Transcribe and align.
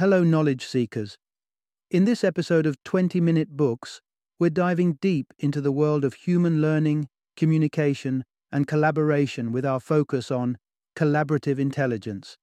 Hello, 0.00 0.24
knowledge 0.24 0.66
seekers. 0.66 1.18
In 1.90 2.06
this 2.06 2.24
episode 2.24 2.64
of 2.64 2.82
20 2.84 3.20
Minute 3.20 3.54
Books, 3.54 4.00
we're 4.38 4.48
diving 4.48 4.94
deep 4.94 5.34
into 5.38 5.60
the 5.60 5.70
world 5.70 6.06
of 6.06 6.14
human 6.14 6.62
learning, 6.62 7.06
communication, 7.36 8.24
and 8.50 8.66
collaboration 8.66 9.52
with 9.52 9.66
our 9.66 9.78
focus 9.78 10.30
on 10.30 10.56
collaborative 10.96 11.58
intelligence. 11.58 12.38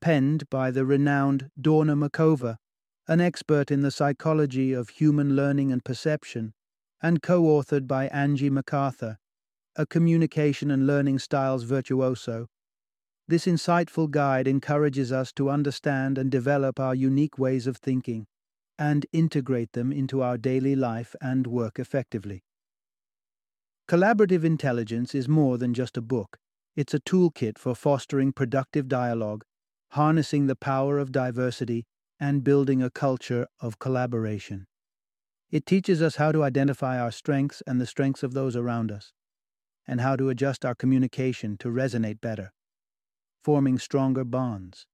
Penned 0.00 0.50
by 0.50 0.72
the 0.72 0.84
renowned 0.84 1.50
Dawna 1.56 1.96
Markova, 1.96 2.56
an 3.06 3.20
expert 3.20 3.70
in 3.70 3.82
the 3.82 3.92
psychology 3.92 4.72
of 4.72 4.88
human 4.88 5.36
learning 5.36 5.70
and 5.70 5.84
perception, 5.84 6.52
and 7.00 7.22
co 7.22 7.42
authored 7.42 7.86
by 7.86 8.08
Angie 8.08 8.50
McArthur, 8.50 9.18
a 9.76 9.86
communication 9.86 10.72
and 10.72 10.88
learning 10.88 11.20
styles 11.20 11.62
virtuoso. 11.62 12.48
This 13.32 13.46
insightful 13.46 14.10
guide 14.10 14.46
encourages 14.46 15.10
us 15.10 15.32
to 15.36 15.48
understand 15.48 16.18
and 16.18 16.30
develop 16.30 16.78
our 16.78 16.94
unique 16.94 17.38
ways 17.38 17.66
of 17.66 17.78
thinking 17.78 18.26
and 18.78 19.06
integrate 19.10 19.72
them 19.72 19.90
into 19.90 20.20
our 20.20 20.36
daily 20.36 20.76
life 20.76 21.16
and 21.18 21.46
work 21.46 21.78
effectively. 21.78 22.44
Collaborative 23.88 24.44
intelligence 24.44 25.14
is 25.14 25.30
more 25.30 25.56
than 25.56 25.72
just 25.72 25.96
a 25.96 26.02
book, 26.02 26.36
it's 26.76 26.92
a 26.92 27.00
toolkit 27.00 27.56
for 27.56 27.74
fostering 27.74 28.34
productive 28.34 28.86
dialogue, 28.86 29.44
harnessing 29.92 30.46
the 30.46 30.54
power 30.54 30.98
of 30.98 31.10
diversity, 31.10 31.86
and 32.20 32.44
building 32.44 32.82
a 32.82 32.90
culture 32.90 33.46
of 33.62 33.78
collaboration. 33.78 34.66
It 35.50 35.64
teaches 35.64 36.02
us 36.02 36.16
how 36.16 36.32
to 36.32 36.42
identify 36.42 37.00
our 37.00 37.10
strengths 37.10 37.62
and 37.66 37.80
the 37.80 37.86
strengths 37.86 38.22
of 38.22 38.34
those 38.34 38.56
around 38.56 38.92
us, 38.92 39.14
and 39.88 40.02
how 40.02 40.16
to 40.16 40.28
adjust 40.28 40.66
our 40.66 40.74
communication 40.74 41.56
to 41.56 41.68
resonate 41.68 42.20
better, 42.20 42.52
forming 43.42 43.78
stronger 43.78 44.24
bonds. 44.24 44.86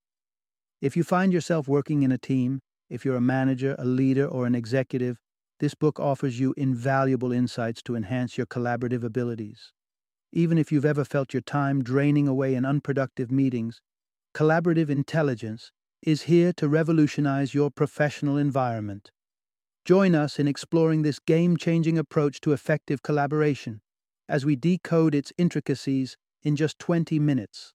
If 0.80 0.96
you 0.96 1.04
find 1.04 1.32
yourself 1.32 1.68
working 1.68 2.02
in 2.02 2.12
a 2.12 2.18
team, 2.18 2.60
if 2.88 3.04
you're 3.04 3.16
a 3.16 3.20
manager, 3.20 3.74
a 3.78 3.84
leader, 3.84 4.26
or 4.26 4.46
an 4.46 4.54
executive, 4.54 5.18
this 5.60 5.74
book 5.74 5.98
offers 5.98 6.38
you 6.38 6.54
invaluable 6.56 7.32
insights 7.32 7.82
to 7.82 7.96
enhance 7.96 8.38
your 8.38 8.46
collaborative 8.46 9.02
abilities. 9.02 9.72
Even 10.32 10.56
if 10.56 10.70
you've 10.70 10.84
ever 10.84 11.04
felt 11.04 11.34
your 11.34 11.40
time 11.42 11.82
draining 11.82 12.28
away 12.28 12.54
in 12.54 12.64
unproductive 12.64 13.30
meetings, 13.30 13.80
collaborative 14.34 14.88
intelligence 14.88 15.72
is 16.02 16.22
here 16.22 16.52
to 16.52 16.68
revolutionize 16.68 17.54
your 17.54 17.70
professional 17.70 18.36
environment. 18.36 19.10
Join 19.84 20.14
us 20.14 20.38
in 20.38 20.46
exploring 20.46 21.02
this 21.02 21.18
game 21.18 21.56
changing 21.56 21.98
approach 21.98 22.40
to 22.42 22.52
effective 22.52 23.02
collaboration 23.02 23.80
as 24.28 24.44
we 24.44 24.54
decode 24.54 25.14
its 25.14 25.32
intricacies 25.38 26.16
in 26.42 26.54
just 26.54 26.78
20 26.78 27.18
minutes. 27.18 27.72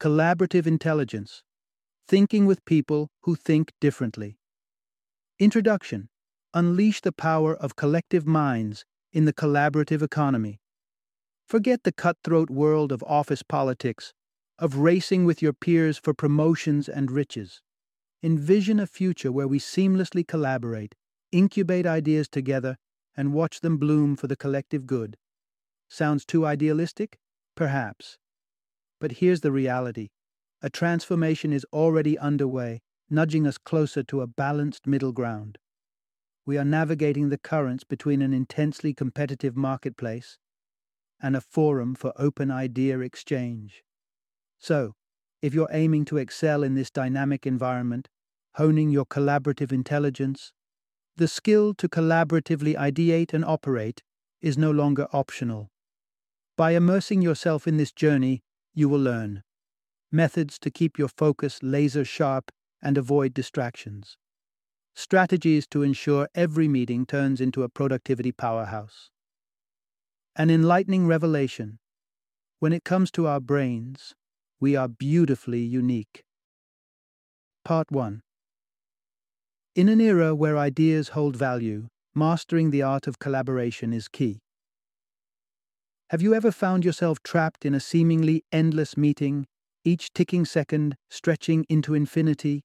Collaborative 0.00 0.64
Intelligence 0.64 1.42
Thinking 2.06 2.46
with 2.46 2.64
People 2.64 3.08
Who 3.22 3.34
Think 3.34 3.72
Differently. 3.80 4.38
Introduction 5.40 6.08
Unleash 6.54 7.00
the 7.00 7.10
power 7.10 7.56
of 7.56 7.74
collective 7.74 8.24
minds 8.24 8.84
in 9.12 9.24
the 9.24 9.32
collaborative 9.32 10.00
economy. 10.00 10.60
Forget 11.48 11.82
the 11.82 11.90
cutthroat 11.90 12.48
world 12.48 12.92
of 12.92 13.02
office 13.08 13.42
politics, 13.42 14.14
of 14.56 14.76
racing 14.76 15.24
with 15.24 15.42
your 15.42 15.52
peers 15.52 15.98
for 15.98 16.14
promotions 16.14 16.88
and 16.88 17.10
riches. 17.10 17.60
Envision 18.22 18.78
a 18.78 18.86
future 18.86 19.32
where 19.32 19.48
we 19.48 19.58
seamlessly 19.58 20.24
collaborate, 20.24 20.94
incubate 21.32 21.86
ideas 21.86 22.28
together, 22.28 22.76
and 23.16 23.32
watch 23.32 23.62
them 23.62 23.78
bloom 23.78 24.14
for 24.14 24.28
the 24.28 24.36
collective 24.36 24.86
good. 24.86 25.16
Sounds 25.88 26.24
too 26.24 26.46
idealistic? 26.46 27.18
Perhaps. 27.56 28.16
But 29.00 29.12
here's 29.12 29.40
the 29.40 29.52
reality 29.52 30.08
a 30.60 30.70
transformation 30.70 31.52
is 31.52 31.64
already 31.72 32.18
underway, 32.18 32.80
nudging 33.08 33.46
us 33.46 33.58
closer 33.58 34.02
to 34.02 34.20
a 34.20 34.26
balanced 34.26 34.86
middle 34.86 35.12
ground. 35.12 35.58
We 36.44 36.58
are 36.58 36.64
navigating 36.64 37.28
the 37.28 37.38
currents 37.38 37.84
between 37.84 38.22
an 38.22 38.32
intensely 38.32 38.92
competitive 38.94 39.56
marketplace 39.56 40.38
and 41.20 41.36
a 41.36 41.40
forum 41.40 41.94
for 41.94 42.12
open 42.16 42.50
idea 42.50 43.00
exchange. 43.00 43.84
So, 44.58 44.94
if 45.42 45.54
you're 45.54 45.68
aiming 45.70 46.04
to 46.06 46.16
excel 46.16 46.62
in 46.62 46.74
this 46.74 46.90
dynamic 46.90 47.46
environment, 47.46 48.08
honing 48.54 48.90
your 48.90 49.06
collaborative 49.06 49.72
intelligence, 49.72 50.52
the 51.16 51.28
skill 51.28 51.74
to 51.74 51.88
collaboratively 51.88 52.76
ideate 52.76 53.32
and 53.32 53.44
operate 53.44 54.02
is 54.40 54.58
no 54.58 54.70
longer 54.70 55.06
optional. 55.12 55.70
By 56.56 56.72
immersing 56.72 57.22
yourself 57.22 57.68
in 57.68 57.76
this 57.76 57.92
journey, 57.92 58.42
you 58.78 58.88
will 58.88 59.00
learn 59.00 59.42
methods 60.12 60.56
to 60.56 60.70
keep 60.70 60.98
your 60.98 61.08
focus 61.08 61.58
laser 61.62 62.04
sharp 62.04 62.52
and 62.80 62.96
avoid 62.96 63.34
distractions, 63.34 64.16
strategies 64.94 65.66
to 65.66 65.82
ensure 65.82 66.28
every 66.32 66.68
meeting 66.68 67.04
turns 67.04 67.40
into 67.40 67.64
a 67.64 67.68
productivity 67.68 68.30
powerhouse. 68.30 69.10
An 70.36 70.48
enlightening 70.48 71.08
revelation 71.08 71.80
when 72.60 72.72
it 72.72 72.84
comes 72.84 73.10
to 73.10 73.26
our 73.26 73.40
brains, 73.40 74.14
we 74.60 74.76
are 74.76 74.88
beautifully 74.88 75.62
unique. 75.62 76.22
Part 77.64 77.90
1 77.90 78.22
In 79.74 79.88
an 79.88 80.00
era 80.00 80.36
where 80.36 80.56
ideas 80.56 81.08
hold 81.10 81.34
value, 81.36 81.88
mastering 82.14 82.70
the 82.70 82.82
art 82.82 83.08
of 83.08 83.18
collaboration 83.18 83.92
is 83.92 84.06
key. 84.06 84.40
Have 86.10 86.22
you 86.22 86.32
ever 86.32 86.50
found 86.50 86.86
yourself 86.86 87.22
trapped 87.22 87.66
in 87.66 87.74
a 87.74 87.80
seemingly 87.80 88.42
endless 88.50 88.96
meeting, 88.96 89.46
each 89.84 90.10
ticking 90.14 90.46
second 90.46 90.96
stretching 91.10 91.66
into 91.68 91.92
infinity? 91.92 92.64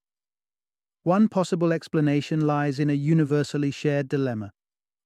One 1.04 1.28
possible 1.28 1.74
explanation 1.74 2.48
lies 2.48 2.80
in 2.80 2.90
a 2.90 2.94
universally 2.94 3.70
shared 3.70 4.08
dilemma. 4.08 4.54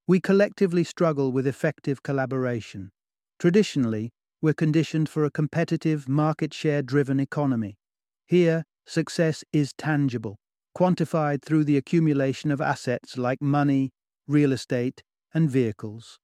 We 0.06 0.20
collectively 0.20 0.84
struggle 0.84 1.32
with 1.32 1.48
effective 1.48 2.04
collaboration. 2.04 2.92
Traditionally, 3.40 4.12
we're 4.40 4.54
conditioned 4.54 5.10
for 5.10 5.26
a 5.26 5.32
competitive, 5.32 6.08
market 6.08 6.54
share 6.54 6.84
driven 6.84 7.20
economy. 7.20 7.80
Here, 8.28 8.66
success 8.86 9.44
is 9.52 9.74
tangible, 9.80 10.38
quantified 10.78 11.42
through 11.42 11.64
the 11.64 11.78
accumulation 11.78 12.52
of 12.52 12.62
assets 12.62 13.18
like 13.18 13.42
money, 13.42 13.90
real 14.28 14.52
estate, 14.52 15.02
and 15.34 15.50
vehicles. 15.50 16.20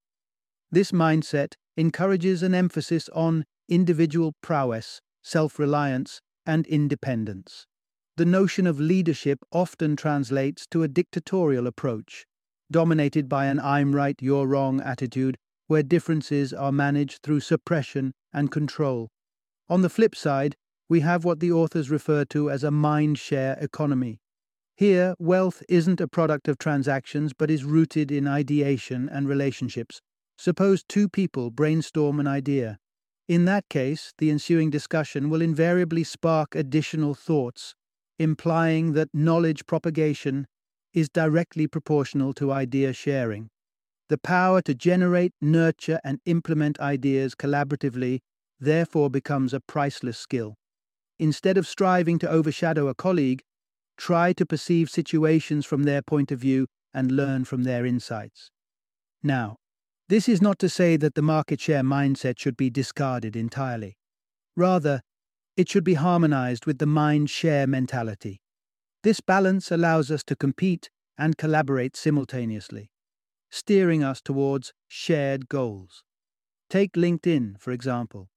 This 0.72 0.92
mindset 0.92 1.54
encourages 1.78 2.44
an 2.44 2.54
emphasis 2.54 3.10
on 3.10 3.46
individual 3.70 4.34
prowess, 4.42 5.02
self 5.22 5.58
reliance, 5.58 6.22
and 6.46 6.68
independence. 6.68 7.66
The 8.18 8.26
notion 8.26 8.68
of 8.68 8.80
leadership 8.80 9.40
often 9.52 9.96
translates 9.96 10.68
to 10.72 10.84
a 10.84 10.88
dictatorial 10.88 11.66
approach, 11.66 12.26
dominated 12.72 13.28
by 13.28 13.46
an 13.46 13.60
I'm 13.60 13.96
right, 13.96 14.16
you're 14.22 14.46
wrong 14.46 14.82
attitude, 14.82 15.38
where 15.68 15.82
differences 15.82 16.54
are 16.54 16.72
managed 16.72 17.24
through 17.24 17.40
suppression 17.40 18.14
and 18.32 18.52
control. 18.52 19.10
On 19.70 19.82
the 19.82 19.90
flip 19.90 20.16
side, 20.16 20.56
we 20.90 21.00
have 21.00 21.26
what 21.26 21.40
the 21.40 21.52
authors 21.52 21.90
refer 21.90 22.26
to 22.26 22.52
as 22.52 22.64
a 22.64 22.70
mind 22.70 23.18
share 23.18 23.58
economy. 23.60 24.20
Here, 24.76 25.16
wealth 25.18 25.64
isn't 25.70 26.02
a 26.02 26.08
product 26.08 26.48
of 26.48 26.58
transactions 26.58 27.32
but 27.34 27.50
is 27.50 27.64
rooted 27.64 28.12
in 28.12 28.28
ideation 28.28 29.08
and 29.10 29.28
relationships, 29.28 30.02
Suppose 30.38 30.84
two 30.84 31.08
people 31.08 31.52
brainstorm 31.52 32.20
an 32.20 32.28
idea. 32.28 32.80
In 33.28 33.46
that 33.46 33.70
case, 33.70 34.14
the 34.18 34.30
ensuing 34.30 34.70
discussion 34.70 35.30
will 35.30 35.42
invariably 35.42 36.04
spark 36.04 36.56
additional 36.56 37.14
thoughts, 37.14 37.76
implying 38.20 38.94
that 38.94 39.10
knowledge 39.14 39.66
propagation 39.66 40.46
is 40.94 41.10
directly 41.10 41.68
proportional 41.68 42.34
to 42.34 42.52
idea 42.52 42.94
sharing. 42.94 43.50
The 44.10 44.18
power 44.18 44.62
to 44.64 44.76
generate, 44.76 45.34
nurture, 45.42 46.00
and 46.04 46.20
implement 46.26 46.80
ideas 46.80 47.34
collaboratively 47.36 48.20
therefore 48.60 49.10
becomes 49.10 49.54
a 49.54 49.60
priceless 49.62 50.18
skill. 50.18 50.56
Instead 51.18 51.58
of 51.58 51.68
striving 51.68 52.20
to 52.20 52.30
overshadow 52.30 52.88
a 52.88 52.96
colleague, 52.96 53.42
try 53.98 54.34
to 54.34 54.46
perceive 54.46 54.90
situations 54.90 55.66
from 55.66 55.84
their 55.84 56.02
point 56.02 56.32
of 56.32 56.40
view 56.40 56.68
and 56.94 57.12
learn 57.12 57.46
from 57.46 57.64
their 57.64 57.86
insights. 57.86 58.52
Now, 59.24 59.58
this 60.14 60.30
is 60.30 60.44
not 60.44 60.60
to 60.60 60.70
say 60.70 60.96
that 60.96 61.16
the 61.16 61.24
market 61.24 61.60
share 61.60 61.82
mindset 61.82 62.38
should 62.38 62.56
be 62.56 62.70
discarded 62.70 63.36
entirely. 63.36 63.98
Rather, 64.56 65.02
it 65.58 65.68
should 65.68 65.84
be 65.84 65.96
harmonized 65.96 66.68
with 66.68 66.78
the 66.78 66.86
mind 66.86 67.32
share 67.32 67.66
mentality. 67.66 68.40
This 69.02 69.22
balance 69.22 69.72
allows 69.72 70.12
us 70.12 70.24
to 70.26 70.36
compete 70.36 70.92
and 71.18 71.36
collaborate 71.36 71.96
simultaneously, 71.96 72.92
steering 73.50 74.04
us 74.04 74.22
towards 74.22 74.72
shared 74.88 75.50
goals. 75.50 76.04
Take 76.70 76.94
LinkedIn, 76.94 77.60
for 77.60 77.72
example. 77.72 78.30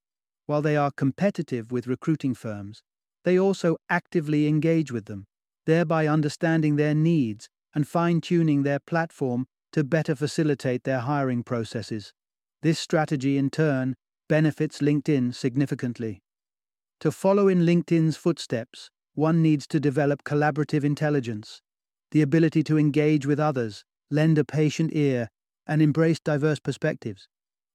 While 0.46 0.62
they 0.62 0.78
are 0.78 0.90
competitive 0.90 1.70
with 1.70 1.86
recruiting 1.86 2.32
firms, 2.34 2.82
they 3.22 3.38
also 3.38 3.76
actively 3.90 4.46
engage 4.46 4.90
with 4.90 5.04
them, 5.04 5.26
thereby 5.66 6.06
understanding 6.06 6.76
their 6.76 6.94
needs 6.94 7.50
and 7.74 7.86
fine 7.86 8.22
tuning 8.22 8.62
their 8.62 8.78
platform 8.78 9.46
to 9.76 9.84
better 9.84 10.16
facilitate 10.16 10.84
their 10.84 11.00
hiring 11.00 11.42
processes. 11.42 12.14
This 12.62 12.78
strategy, 12.78 13.36
in 13.36 13.50
turn, 13.50 13.94
benefits 14.26 14.78
LinkedIn 14.78 15.34
significantly. 15.34 16.22
To 17.00 17.12
follow 17.12 17.46
in 17.46 17.66
LinkedIn's 17.66 18.16
footsteps, 18.16 18.88
one 19.12 19.42
needs 19.42 19.66
to 19.66 19.78
develop 19.78 20.24
collaborative 20.24 20.82
intelligence, 20.82 21.60
the 22.10 22.22
ability 22.22 22.62
to 22.62 22.78
engage 22.78 23.26
with 23.26 23.38
others, 23.38 23.84
lend 24.10 24.38
a 24.38 24.46
patient 24.46 24.92
ear, 24.94 25.28
and 25.66 25.82
embrace 25.82 26.20
diverse 26.20 26.58
perspectives. 26.58 27.28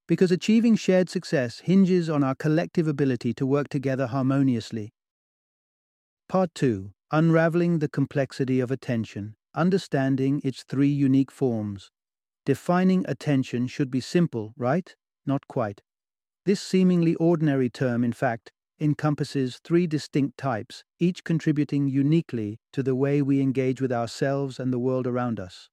Because 0.08 0.32
achieving 0.32 0.74
shared 0.74 1.08
success 1.08 1.60
hinges 1.60 2.10
on 2.10 2.24
our 2.24 2.34
collective 2.34 2.88
ability 2.88 3.32
to 3.34 3.46
work 3.46 3.68
together 3.68 4.08
harmoniously. 4.08 4.92
Part 6.28 6.52
2 6.56 6.90
Unraveling 7.12 7.78
the 7.78 7.88
Complexity 7.88 8.58
of 8.58 8.72
Attention, 8.72 9.36
Understanding 9.54 10.40
its 10.42 10.62
Three 10.62 10.88
Unique 10.88 11.30
Forms. 11.30 11.90
Defining 12.46 13.04
attention 13.06 13.66
should 13.66 13.90
be 13.90 14.00
simple, 14.00 14.54
right? 14.56 14.96
Not 15.26 15.46
quite. 15.46 15.82
This 16.46 16.60
seemingly 16.60 17.14
ordinary 17.16 17.68
term, 17.68 18.02
in 18.02 18.14
fact, 18.14 18.50
encompasses 18.80 19.60
three 19.62 19.86
distinct 19.86 20.38
types, 20.38 20.84
each 20.98 21.22
contributing 21.22 21.86
uniquely 21.86 22.60
to 22.72 22.82
the 22.82 22.94
way 22.94 23.20
we 23.20 23.42
engage 23.42 23.80
with 23.80 23.92
ourselves 23.92 24.58
and 24.58 24.72
the 24.72 24.78
world 24.78 25.06
around 25.06 25.38
us. 25.38 25.68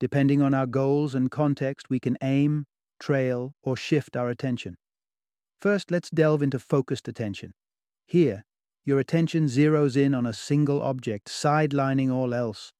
Depending 0.00 0.42
on 0.42 0.52
our 0.52 0.66
goals 0.66 1.14
and 1.14 1.30
context, 1.30 1.88
we 1.88 2.00
can 2.00 2.18
aim, 2.20 2.66
trail, 2.98 3.54
or 3.62 3.76
shift 3.76 4.16
our 4.16 4.28
attention. 4.28 4.76
First, 5.60 5.92
let's 5.92 6.10
delve 6.10 6.42
into 6.42 6.58
focused 6.58 7.06
attention. 7.06 7.54
Here, 8.06 8.44
your 8.84 8.98
attention 8.98 9.46
zeroes 9.46 9.96
in 9.96 10.14
on 10.14 10.26
a 10.26 10.32
single 10.32 10.82
object, 10.82 11.28
sidelining 11.28 12.12
all 12.12 12.34
else. 12.34 12.72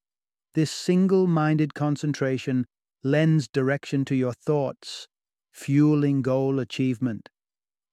This 0.55 0.71
single 0.71 1.27
minded 1.27 1.75
concentration 1.75 2.67
lends 3.05 3.49
direction 3.49 4.05
to 4.07 4.15
your 4.15 4.33
thoughts, 4.33 5.07
fueling 5.53 6.23
goal 6.23 6.59
achievement. 6.59 7.29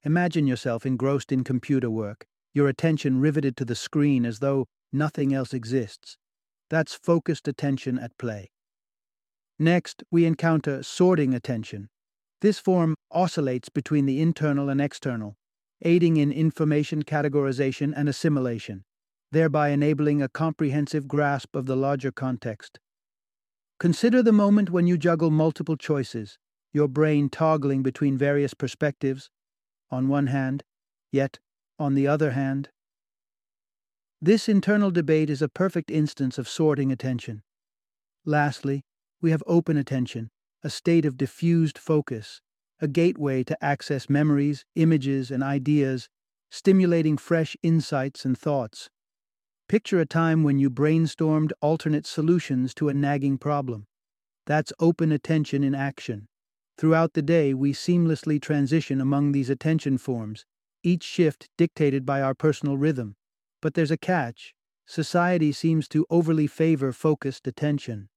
Imagine 0.03 0.47
yourself 0.47 0.85
engrossed 0.85 1.31
in 1.31 1.43
computer 1.43 1.89
work, 1.89 2.25
your 2.53 2.67
attention 2.67 3.19
riveted 3.19 3.57
to 3.57 3.65
the 3.65 3.75
screen 3.75 4.25
as 4.25 4.39
though 4.39 4.65
nothing 4.93 5.33
else 5.33 5.53
exists. 5.53 6.17
That's 6.69 6.95
focused 6.95 7.47
attention 7.47 7.99
at 7.99 8.17
play. 8.17 8.49
Next, 9.59 10.03
we 10.11 10.25
encounter 10.25 10.83
sorting 10.83 11.33
attention. 11.33 11.89
This 12.41 12.59
form 12.59 12.95
oscillates 13.11 13.69
between 13.69 14.05
the 14.05 14.21
internal 14.21 14.69
and 14.69 14.81
external, 14.81 15.37
aiding 15.81 16.17
in 16.17 16.31
information 16.31 17.03
categorization 17.03 17.93
and 17.95 18.09
assimilation, 18.09 18.83
thereby 19.31 19.69
enabling 19.69 20.21
a 20.21 20.29
comprehensive 20.29 21.07
grasp 21.07 21.55
of 21.55 21.65
the 21.65 21.75
larger 21.75 22.11
context. 22.11 22.79
Consider 23.79 24.23
the 24.23 24.31
moment 24.31 24.69
when 24.69 24.87
you 24.87 24.97
juggle 24.97 25.31
multiple 25.31 25.75
choices, 25.75 26.37
your 26.71 26.87
brain 26.87 27.29
toggling 27.29 27.83
between 27.83 28.17
various 28.17 28.53
perspectives, 28.53 29.29
on 29.91 30.07
one 30.07 30.27
hand, 30.27 30.63
yet, 31.11 31.39
on 31.77 31.93
the 31.93 32.07
other 32.07 32.31
hand. 32.31 32.69
This 34.21 34.47
internal 34.47 34.91
debate 34.91 35.29
is 35.29 35.41
a 35.41 35.49
perfect 35.49 35.91
instance 35.91 36.37
of 36.37 36.47
sorting 36.47 36.91
attention. 36.91 37.43
Lastly, 38.25 38.83
we 39.21 39.31
have 39.31 39.43
open 39.45 39.77
attention, 39.77 40.29
a 40.63 40.69
state 40.69 41.05
of 41.05 41.17
diffused 41.17 41.77
focus, 41.77 42.41
a 42.81 42.87
gateway 42.87 43.43
to 43.43 43.63
access 43.63 44.09
memories, 44.09 44.65
images, 44.75 45.31
and 45.31 45.43
ideas, 45.43 46.09
stimulating 46.49 47.17
fresh 47.17 47.55
insights 47.61 48.25
and 48.25 48.37
thoughts. 48.37 48.89
Picture 49.67 49.99
a 49.99 50.05
time 50.05 50.43
when 50.43 50.59
you 50.59 50.69
brainstormed 50.69 51.51
alternate 51.59 52.05
solutions 52.05 52.75
to 52.75 52.87
a 52.87 52.93
nagging 52.93 53.39
problem. 53.39 53.87
That's 54.45 54.71
open 54.79 55.11
attention 55.11 55.63
in 55.63 55.73
action. 55.73 56.27
Throughout 56.77 57.13
the 57.13 57.23
day, 57.23 57.53
we 57.55 57.73
seamlessly 57.73 58.39
transition 58.39 59.01
among 59.01 59.31
these 59.31 59.49
attention 59.49 59.97
forms, 59.97 60.45
each 60.83 61.03
shift 61.03 61.49
dictated 61.57 62.05
by 62.05 62.21
our 62.21 62.35
personal 62.35 62.77
rhythm. 62.77 63.15
But 63.59 63.73
there's 63.73 63.89
a 63.89 63.97
catch. 63.97 64.53
Society 64.85 65.51
seems 65.51 65.87
to 65.87 66.05
overly 66.11 66.45
favor 66.45 66.91
focused 66.91 67.47
attention. 67.47 68.09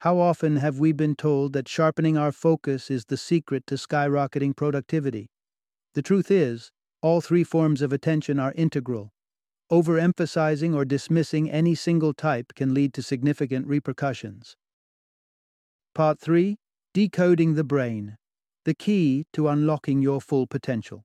How 0.00 0.18
often 0.18 0.56
have 0.56 0.78
we 0.78 0.92
been 0.92 1.16
told 1.16 1.52
that 1.54 1.66
sharpening 1.66 2.16
our 2.16 2.30
focus 2.30 2.92
is 2.92 3.06
the 3.06 3.16
secret 3.16 3.66
to 3.66 3.74
skyrocketing 3.74 4.54
productivity? 4.54 5.30
The 5.94 6.02
truth 6.02 6.30
is, 6.30 6.70
all 7.02 7.20
three 7.20 7.42
forms 7.42 7.82
of 7.82 7.92
attention 7.92 8.38
are 8.38 8.52
integral. 8.52 9.12
Overemphasizing 9.70 10.76
or 10.76 10.84
dismissing 10.84 11.50
any 11.50 11.74
single 11.74 12.14
type 12.14 12.54
can 12.54 12.72
lead 12.72 12.94
to 12.94 13.02
significant 13.02 13.66
repercussions. 13.66 14.56
Part 15.92 16.20
3 16.20 16.56
Decoding 16.94 17.54
the 17.54 17.64
Brain 17.64 18.16
The 18.64 18.74
Key 18.74 19.26
to 19.32 19.48
Unlocking 19.48 20.02
Your 20.02 20.20
Full 20.20 20.46
Potential. 20.46 21.04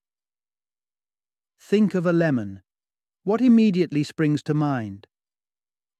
Think 1.60 1.96
of 1.96 2.06
a 2.06 2.14
lemon. 2.14 2.62
What 3.24 3.42
immediately 3.42 4.04
springs 4.04 4.44
to 4.44 4.54
mind? 4.54 5.08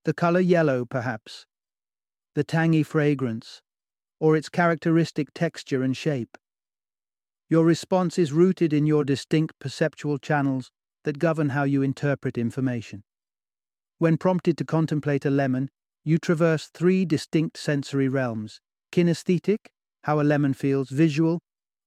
The 0.06 0.14
color 0.14 0.40
yellow, 0.40 0.86
perhaps, 0.86 1.46
the 2.36 2.44
tangy 2.44 2.84
fragrance, 2.84 3.62
or 4.20 4.36
its 4.36 4.50
characteristic 4.50 5.34
texture 5.34 5.82
and 5.82 5.98
shape. 5.98 6.38
Your 7.50 7.66
response 7.66 8.20
is 8.20 8.32
rooted 8.32 8.72
in 8.72 8.86
your 8.86 9.04
distinct 9.04 9.60
perceptual 9.60 10.20
channels 10.20 10.72
that 11.04 11.20
govern 11.20 11.50
how 11.50 11.64
you 11.64 11.82
interpret 11.82 12.38
information. 12.38 13.04
When 13.98 14.18
prompted 14.18 14.58
to 14.58 14.66
contemplate 14.66 15.26
a 15.26 15.30
lemon, 15.30 15.70
you 16.04 16.18
traverse 16.18 16.68
three 16.68 17.06
distinct 17.06 17.58
sensory 17.58 18.08
realms 18.08 18.60
kinesthetic, 18.92 19.68
how 20.04 20.20
a 20.20 20.24
lemon 20.24 20.54
feels, 20.54 20.90
visual, 20.90 21.40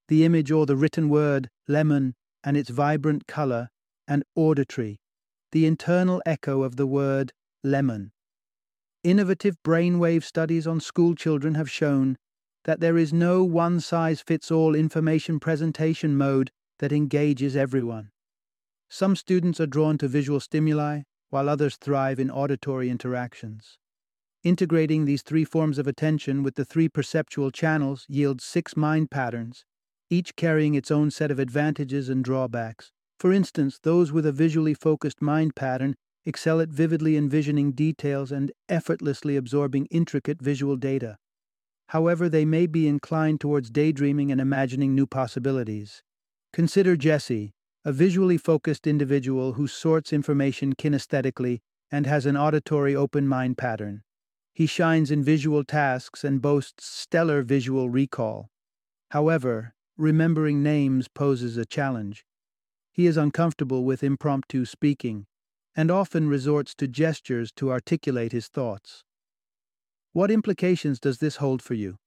the 0.08 0.24
image 0.24 0.50
or 0.50 0.64
the 0.64 0.76
written 0.76 1.08
word, 1.08 1.48
lemon, 1.68 2.14
and 2.42 2.56
its 2.56 2.70
vibrant 2.70 3.26
color, 3.26 3.68
and 4.08 4.22
auditory, 4.34 4.96
the 5.52 5.66
internal 5.66 6.22
echo 6.24 6.62
of 6.62 6.76
the 6.76 6.86
word, 6.86 7.32
lemon. 7.62 8.12
Innovative 9.02 9.56
brainwave 9.62 10.24
studies 10.24 10.66
on 10.66 10.80
school 10.80 11.14
children 11.14 11.54
have 11.54 11.70
shown 11.70 12.16
that 12.64 12.80
there 12.80 12.96
is 12.96 13.12
no 13.12 13.44
one 13.44 13.80
size 13.80 14.20
fits 14.20 14.50
all 14.50 14.74
information 14.74 15.38
presentation 15.38 16.16
mode 16.16 16.50
that 16.78 16.92
engages 16.92 17.56
everyone. 17.56 18.10
Some 18.88 19.16
students 19.16 19.60
are 19.60 19.66
drawn 19.66 19.98
to 19.98 20.08
visual 20.08 20.40
stimuli, 20.40 21.02
while 21.30 21.48
others 21.48 21.76
thrive 21.76 22.20
in 22.20 22.30
auditory 22.30 22.90
interactions. 22.90 23.78
Integrating 24.42 25.04
these 25.04 25.22
three 25.22 25.44
forms 25.44 25.78
of 25.78 25.86
attention 25.86 26.42
with 26.42 26.54
the 26.54 26.64
three 26.64 26.88
perceptual 26.88 27.50
channels 27.50 28.04
yields 28.08 28.44
six 28.44 28.76
mind 28.76 29.10
patterns, 29.10 29.64
each 30.10 30.36
carrying 30.36 30.74
its 30.74 30.90
own 30.90 31.10
set 31.10 31.30
of 31.30 31.38
advantages 31.38 32.08
and 32.08 32.22
drawbacks. 32.22 32.92
For 33.18 33.32
instance, 33.32 33.78
those 33.82 34.12
with 34.12 34.26
a 34.26 34.32
visually 34.32 34.74
focused 34.74 35.22
mind 35.22 35.56
pattern 35.56 35.94
excel 36.26 36.60
at 36.60 36.68
vividly 36.68 37.16
envisioning 37.16 37.72
details 37.72 38.30
and 38.30 38.52
effortlessly 38.68 39.36
absorbing 39.36 39.86
intricate 39.86 40.40
visual 40.40 40.76
data. 40.76 41.16
However, 41.88 42.28
they 42.28 42.44
may 42.44 42.66
be 42.66 42.88
inclined 42.88 43.40
towards 43.40 43.70
daydreaming 43.70 44.30
and 44.30 44.40
imagining 44.40 44.94
new 44.94 45.06
possibilities. 45.06 46.02
Consider 46.52 46.96
Jesse, 46.96 47.52
a 47.86 47.92
visually 47.92 48.38
focused 48.38 48.86
individual 48.86 49.52
who 49.54 49.66
sorts 49.66 50.12
information 50.12 50.74
kinesthetically 50.74 51.60
and 51.90 52.06
has 52.06 52.24
an 52.24 52.36
auditory 52.36 52.96
open 52.96 53.28
mind 53.28 53.58
pattern. 53.58 54.02
He 54.54 54.66
shines 54.66 55.10
in 55.10 55.22
visual 55.22 55.64
tasks 55.64 56.24
and 56.24 56.40
boasts 56.40 56.86
stellar 56.86 57.42
visual 57.42 57.90
recall. 57.90 58.48
However, 59.10 59.74
remembering 59.98 60.62
names 60.62 61.08
poses 61.08 61.56
a 61.56 61.66
challenge. 61.66 62.24
He 62.90 63.06
is 63.06 63.16
uncomfortable 63.16 63.84
with 63.84 64.02
impromptu 64.02 64.64
speaking 64.64 65.26
and 65.76 65.90
often 65.90 66.28
resorts 66.28 66.74
to 66.76 66.88
gestures 66.88 67.52
to 67.52 67.70
articulate 67.70 68.32
his 68.32 68.48
thoughts. 68.48 69.02
What 70.12 70.30
implications 70.30 71.00
does 71.00 71.18
this 71.18 71.36
hold 71.36 71.60
for 71.60 71.74
you? 71.74 71.98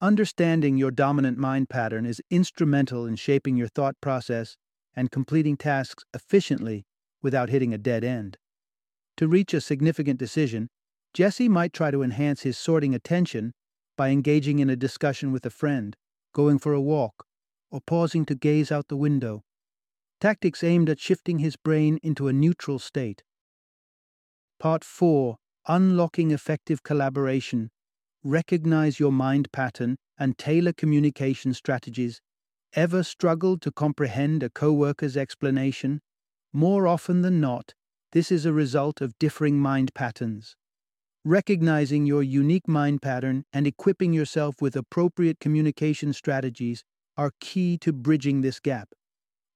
Understanding 0.00 0.76
your 0.76 0.90
dominant 0.90 1.38
mind 1.38 1.68
pattern 1.68 2.04
is 2.04 2.20
instrumental 2.30 3.06
in 3.06 3.16
shaping 3.16 3.56
your 3.56 3.68
thought 3.68 3.94
process 4.00 4.56
and 4.94 5.10
completing 5.10 5.56
tasks 5.56 6.04
efficiently 6.14 6.84
without 7.22 7.48
hitting 7.48 7.72
a 7.72 7.78
dead 7.78 8.04
end. 8.04 8.36
To 9.16 9.28
reach 9.28 9.54
a 9.54 9.60
significant 9.60 10.18
decision, 10.18 10.68
Jesse 11.14 11.48
might 11.48 11.72
try 11.72 11.90
to 11.90 12.02
enhance 12.02 12.42
his 12.42 12.58
sorting 12.58 12.94
attention 12.94 13.52
by 13.96 14.10
engaging 14.10 14.58
in 14.58 14.68
a 14.68 14.76
discussion 14.76 15.32
with 15.32 15.46
a 15.46 15.50
friend, 15.50 15.96
going 16.34 16.58
for 16.58 16.74
a 16.74 16.80
walk, 16.80 17.24
or 17.70 17.80
pausing 17.80 18.26
to 18.26 18.34
gaze 18.34 18.70
out 18.70 18.88
the 18.88 18.96
window 18.96 19.42
tactics 20.20 20.64
aimed 20.64 20.88
at 20.88 20.98
shifting 20.98 21.38
his 21.38 21.56
brain 21.56 21.98
into 22.02 22.28
a 22.28 22.32
neutral 22.32 22.78
state. 22.78 23.22
Part 24.58 24.82
4 24.84 25.36
Unlocking 25.68 26.30
Effective 26.30 26.82
Collaboration. 26.82 27.70
Recognize 28.28 28.98
your 28.98 29.12
mind 29.12 29.52
pattern 29.52 29.98
and 30.18 30.36
tailor 30.36 30.72
communication 30.72 31.54
strategies. 31.54 32.20
Ever 32.74 33.04
struggled 33.04 33.62
to 33.62 33.70
comprehend 33.70 34.42
a 34.42 34.50
coworker's 34.50 35.16
explanation? 35.16 36.00
More 36.52 36.88
often 36.88 37.22
than 37.22 37.40
not, 37.40 37.72
this 38.10 38.32
is 38.32 38.44
a 38.44 38.52
result 38.52 39.00
of 39.00 39.16
differing 39.20 39.60
mind 39.60 39.94
patterns. 39.94 40.56
Recognizing 41.24 42.04
your 42.04 42.24
unique 42.24 42.66
mind 42.66 43.00
pattern 43.00 43.44
and 43.52 43.64
equipping 43.64 44.12
yourself 44.12 44.60
with 44.60 44.74
appropriate 44.74 45.38
communication 45.38 46.12
strategies 46.12 46.82
are 47.16 47.30
key 47.38 47.78
to 47.78 47.92
bridging 47.92 48.40
this 48.40 48.58
gap. 48.58 48.88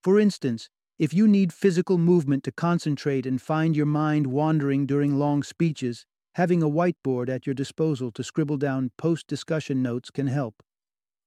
For 0.04 0.20
instance, 0.20 0.70
if 0.96 1.12
you 1.12 1.26
need 1.26 1.52
physical 1.52 1.98
movement 1.98 2.44
to 2.44 2.52
concentrate 2.52 3.26
and 3.26 3.42
find 3.42 3.74
your 3.74 3.86
mind 3.86 4.28
wandering 4.28 4.86
during 4.86 5.16
long 5.16 5.42
speeches, 5.42 6.06
having 6.34 6.62
a 6.62 6.68
whiteboard 6.68 7.28
at 7.28 7.46
your 7.46 7.54
disposal 7.54 8.10
to 8.12 8.22
scribble 8.22 8.56
down 8.56 8.90
post 8.96 9.26
discussion 9.26 9.82
notes 9.82 10.10
can 10.10 10.28
help. 10.28 10.62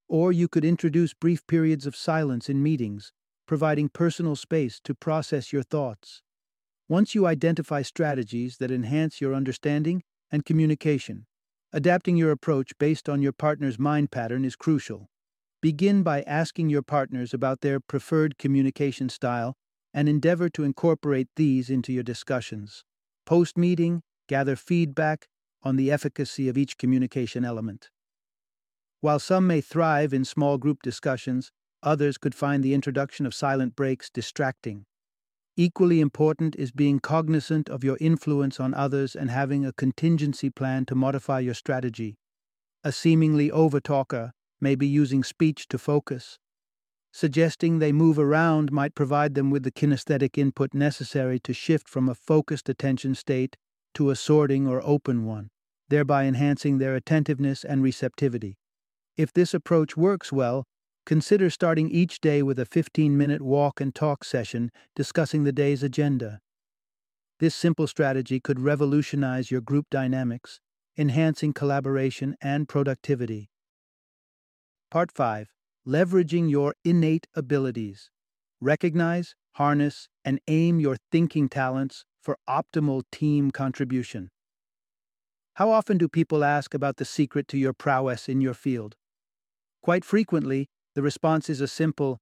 Or 0.08 0.32
you 0.32 0.48
could 0.48 0.66
introduce 0.66 1.14
brief 1.14 1.46
periods 1.48 1.86
of 1.86 1.96
silence 1.96 2.50
in 2.50 2.64
meetings, 2.64 3.12
providing 3.48 3.90
personal 3.90 4.36
space 4.36 4.80
to 4.84 4.96
process 4.96 5.52
your 5.52 5.64
thoughts. 5.64 6.22
Once 6.88 7.16
you 7.16 7.26
identify 7.26 7.82
strategies 7.82 8.58
that 8.58 8.72
enhance 8.72 9.20
your 9.20 9.34
understanding 9.34 10.04
and 10.32 10.46
communication, 10.46 11.26
adapting 11.72 12.18
your 12.18 12.32
approach 12.32 12.72
based 12.78 13.10
on 13.10 13.22
your 13.22 13.32
partner's 13.32 13.80
mind 13.80 14.12
pattern 14.12 14.46
is 14.46 14.56
crucial. 14.56 15.10
Begin 15.62 16.04
by 16.04 16.22
asking 16.24 16.70
your 16.70 16.82
partners 16.82 17.34
about 17.34 17.62
their 17.62 17.80
preferred 17.80 18.38
communication 18.38 19.10
style 19.10 19.56
and 19.94 20.10
endeavor 20.10 20.50
to 20.50 20.64
incorporate 20.64 21.30
these 21.36 21.70
into 21.70 21.94
your 21.94 22.04
discussions. 22.04 22.84
Post 23.26 23.58
meeting, 23.58 24.02
gather 24.28 24.56
feedback 24.56 25.28
on 25.64 25.76
the 25.76 25.92
efficacy 25.92 26.50
of 26.50 26.58
each 26.58 26.78
communication 26.78 27.46
element. 27.46 27.90
While 29.02 29.20
some 29.20 29.48
may 29.48 29.62
thrive 29.62 30.14
in 30.14 30.26
small 30.26 30.58
group 30.58 30.82
discussions, 30.82 31.52
others 31.82 32.18
could 32.18 32.36
find 32.36 32.64
the 32.64 32.74
introduction 32.74 33.26
of 33.26 33.34
silent 33.34 33.76
breaks 33.76 34.10
distracting. 34.10 34.86
Equally 35.56 36.00
important 36.00 36.56
is 36.56 36.72
being 36.72 37.00
cognizant 37.00 37.70
of 37.70 37.84
your 37.84 37.98
influence 38.00 38.60
on 38.60 38.74
others 38.74 39.16
and 39.16 39.30
having 39.30 39.66
a 39.66 39.74
contingency 39.74 40.50
plan 40.50 40.86
to 40.86 40.96
modify 40.96 41.40
your 41.40 41.54
strategy. 41.54 42.18
A 42.84 42.92
seemingly 42.92 43.50
overtalker 43.50 44.32
may 44.60 44.76
be 44.76 44.88
using 44.88 45.24
speech 45.24 45.68
to 45.68 45.78
focus, 45.78 46.40
Suggesting 47.16 47.78
they 47.78 47.92
move 47.92 48.18
around 48.18 48.72
might 48.72 48.96
provide 48.96 49.36
them 49.36 49.52
with 49.52 49.62
the 49.62 49.72
kinesthetic 49.72 50.36
input 50.36 50.74
necessary 50.74 51.40
to 51.42 51.54
shift 51.54 51.88
from 51.88 52.10
a 52.10 52.16
focused 52.16 52.70
attention 52.70 53.14
state 53.14 53.56
to 53.96 54.10
a 54.10 54.16
sorting 54.16 54.68
or 54.68 54.82
open 54.84 55.26
one, 55.26 55.50
thereby 55.90 56.26
enhancing 56.26 56.78
their 56.78 56.96
attentiveness 56.96 57.64
and 57.64 57.84
receptivity. 57.84 58.58
If 59.18 59.32
this 59.34 59.54
approach 59.54 59.96
works 59.96 60.32
well, 60.32 60.66
consider 61.06 61.50
starting 61.50 61.90
each 61.90 62.20
day 62.20 62.42
with 62.42 62.60
a 62.60 62.66
15 62.66 63.18
minute 63.18 63.42
walk 63.42 63.80
and 63.82 63.94
talk 63.94 64.24
session 64.24 64.72
discussing 64.96 65.44
the 65.44 65.52
day's 65.52 65.84
agenda. 65.84 66.40
This 67.40 67.56
simple 67.56 67.88
strategy 67.88 68.40
could 68.40 68.60
revolutionize 68.60 69.52
your 69.52 69.62
group 69.62 69.88
dynamics, 69.90 70.60
enhancing 70.98 71.54
collaboration 71.54 72.36
and 72.42 72.68
productivity. 72.70 73.50
Part 74.90 75.12
5 75.12 75.54
leveraging 75.86 76.50
your 76.50 76.74
innate 76.86 77.28
abilities. 77.36 78.10
Recognize, 78.62 79.36
harness, 79.54 80.08
and 80.24 80.40
aim 80.48 80.80
your 80.80 80.96
thinking 81.12 81.50
talents 81.50 82.06
for 82.24 82.38
optimal 82.50 83.04
team 83.12 83.52
contribution. 83.52 84.30
How 85.56 85.70
often 85.70 85.98
do 85.98 86.08
people 86.08 86.44
ask 86.44 86.74
about 86.74 86.98
the 86.98 87.06
secret 87.06 87.48
to 87.50 87.58
your 87.58 87.74
prowess 87.74 88.30
in 88.30 88.40
your 88.40 88.54
field? 88.54 88.96
Quite 89.84 90.06
frequently, 90.06 90.70
the 90.96 91.02
response 91.02 91.50
is 91.50 91.60
a 91.60 91.68
simple, 91.68 92.20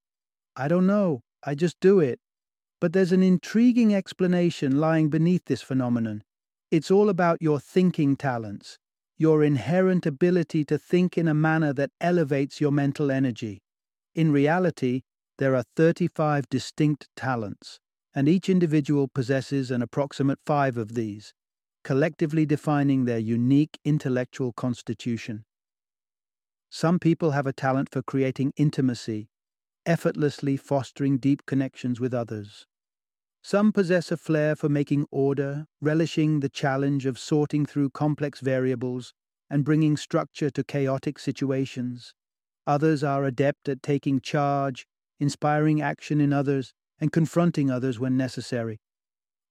I 0.55 0.67
don't 0.67 0.87
know, 0.87 1.21
I 1.45 1.53
just 1.53 1.79
do 1.79 1.99
it. 1.99 2.19
But 2.79 2.93
there's 2.93 3.11
an 3.11 3.21
intriguing 3.21 3.93
explanation 3.93 4.79
lying 4.79 5.09
beneath 5.09 5.45
this 5.45 5.61
phenomenon. 5.61 6.23
It's 6.71 6.89
all 6.89 7.09
about 7.09 7.41
your 7.41 7.59
thinking 7.59 8.15
talents, 8.15 8.79
your 9.17 9.43
inherent 9.43 10.07
ability 10.07 10.65
to 10.65 10.79
think 10.79 11.15
in 11.15 11.27
a 11.27 11.33
manner 11.35 11.73
that 11.73 11.91
elevates 12.01 12.59
your 12.59 12.71
mental 12.71 13.11
energy. 13.11 13.59
In 14.15 14.31
reality, 14.31 15.01
there 15.37 15.55
are 15.55 15.63
35 15.75 16.49
distinct 16.49 17.07
talents, 17.15 17.79
and 18.13 18.27
each 18.27 18.49
individual 18.49 19.07
possesses 19.07 19.71
an 19.71 19.81
approximate 19.81 20.39
five 20.45 20.77
of 20.77 20.95
these, 20.95 21.33
collectively 21.83 22.45
defining 22.45 23.05
their 23.05 23.17
unique 23.17 23.79
intellectual 23.85 24.51
constitution. 24.53 25.45
Some 26.69 26.99
people 26.99 27.31
have 27.31 27.47
a 27.47 27.53
talent 27.53 27.89
for 27.89 28.01
creating 28.01 28.53
intimacy, 28.55 29.29
effortlessly 29.85 30.57
fostering 30.57 31.17
deep 31.17 31.45
connections 31.45 31.99
with 31.99 32.13
others. 32.13 32.65
Some 33.43 33.71
possess 33.71 34.11
a 34.11 34.17
flair 34.17 34.55
for 34.55 34.69
making 34.69 35.07
order, 35.09 35.65
relishing 35.81 36.41
the 36.41 36.49
challenge 36.49 37.05
of 37.05 37.17
sorting 37.17 37.65
through 37.65 37.89
complex 37.89 38.39
variables 38.39 39.13
and 39.49 39.65
bringing 39.65 39.97
structure 39.97 40.49
to 40.51 40.63
chaotic 40.63 41.17
situations. 41.17 42.13
Others 42.67 43.03
are 43.03 43.25
adept 43.25 43.67
at 43.67 43.81
taking 43.81 44.21
charge, 44.21 44.85
inspiring 45.19 45.81
action 45.81 46.21
in 46.21 46.31
others, 46.31 46.73
and 47.01 47.11
confronting 47.11 47.69
others 47.69 47.99
when 47.99 48.15
necessary. 48.15 48.79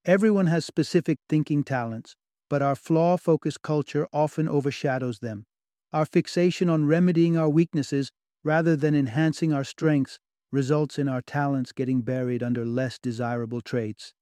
Everyone 0.07 0.47
has 0.47 0.65
specific 0.65 1.19
thinking 1.29 1.63
talents, 1.63 2.17
but 2.49 2.63
our 2.63 2.77
flaw 2.77 3.19
focused 3.19 3.61
culture 3.61 4.09
often 4.13 4.49
overshadows 4.49 5.19
them. 5.19 5.45
Our 5.93 6.07
fixation 6.07 6.71
on 6.71 6.87
remedying 6.87 7.37
our 7.37 7.51
weaknesses 7.51 8.11
rather 8.43 8.77
than 8.77 8.95
enhancing 8.95 9.53
our 9.53 9.65
strengths 9.65 10.19
results 10.53 10.99
in 10.99 11.09
our 11.09 11.21
talents 11.21 11.73
getting 11.73 12.01
buried 12.01 12.43
under 12.43 12.65
less 12.65 12.99
desirable 12.99 13.61
traits. 13.61 14.15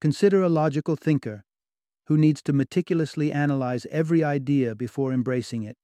Consider 0.00 0.42
a 0.42 0.48
logical 0.48 0.96
thinker 0.96 1.44
who 2.06 2.16
needs 2.16 2.42
to 2.42 2.52
meticulously 2.52 3.30
analyze 3.30 3.86
every 3.90 4.24
idea 4.24 4.74
before 4.74 5.12
embracing 5.12 5.62
it. 5.62 5.76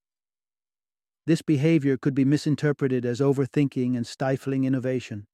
This 1.26 1.42
behavior 1.42 1.96
could 1.96 2.14
be 2.14 2.24
misinterpreted 2.24 3.04
as 3.04 3.20
overthinking 3.20 3.96
and 3.96 4.06
stifling 4.06 4.64
innovation. 4.64 5.26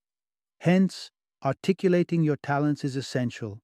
Hence, 0.61 1.11
articulating 1.45 2.23
your 2.23 2.37
talents 2.37 2.85
is 2.85 2.97
essential. 2.97 3.61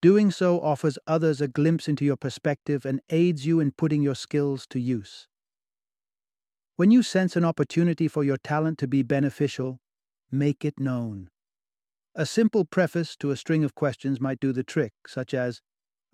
Doing 0.00 0.30
so 0.30 0.60
offers 0.60 0.98
others 1.06 1.40
a 1.40 1.48
glimpse 1.48 1.88
into 1.88 2.04
your 2.04 2.16
perspective 2.16 2.84
and 2.86 3.00
aids 3.10 3.46
you 3.46 3.58
in 3.58 3.72
putting 3.72 4.02
your 4.02 4.14
skills 4.14 4.66
to 4.68 4.78
use. 4.78 5.26
When 6.76 6.92
you 6.92 7.02
sense 7.02 7.34
an 7.34 7.44
opportunity 7.44 8.06
for 8.06 8.22
your 8.22 8.36
talent 8.36 8.78
to 8.78 8.86
be 8.86 9.02
beneficial, 9.02 9.80
make 10.30 10.64
it 10.64 10.78
known. 10.78 11.30
A 12.14 12.26
simple 12.26 12.64
preface 12.64 13.16
to 13.16 13.30
a 13.30 13.36
string 13.36 13.64
of 13.64 13.74
questions 13.74 14.20
might 14.20 14.38
do 14.38 14.52
the 14.52 14.62
trick, 14.62 14.92
such 15.06 15.34
as 15.34 15.60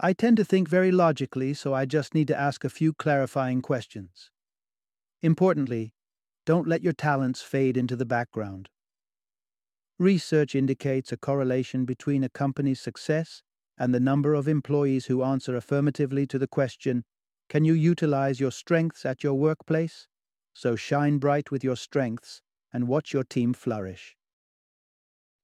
I 0.00 0.12
tend 0.12 0.38
to 0.38 0.44
think 0.44 0.68
very 0.68 0.90
logically, 0.90 1.54
so 1.54 1.74
I 1.74 1.84
just 1.84 2.14
need 2.14 2.28
to 2.28 2.38
ask 2.38 2.64
a 2.64 2.70
few 2.70 2.92
clarifying 2.92 3.60
questions. 3.60 4.30
Importantly, 5.22 5.92
don't 6.46 6.68
let 6.68 6.82
your 6.82 6.92
talents 6.92 7.42
fade 7.42 7.76
into 7.76 7.96
the 7.96 8.06
background. 8.06 8.68
Research 9.98 10.54
indicates 10.54 11.12
a 11.12 11.16
correlation 11.16 11.84
between 11.84 12.24
a 12.24 12.28
company's 12.28 12.80
success 12.80 13.42
and 13.78 13.94
the 13.94 14.00
number 14.00 14.34
of 14.34 14.48
employees 14.48 15.06
who 15.06 15.22
answer 15.22 15.56
affirmatively 15.56 16.26
to 16.26 16.38
the 16.38 16.48
question, 16.48 17.04
Can 17.48 17.64
you 17.64 17.74
utilize 17.74 18.40
your 18.40 18.50
strengths 18.50 19.04
at 19.04 19.22
your 19.22 19.34
workplace? 19.34 20.08
So 20.52 20.74
shine 20.76 21.18
bright 21.18 21.50
with 21.50 21.62
your 21.62 21.76
strengths 21.76 22.42
and 22.72 22.88
watch 22.88 23.12
your 23.12 23.24
team 23.24 23.52
flourish. 23.52 24.16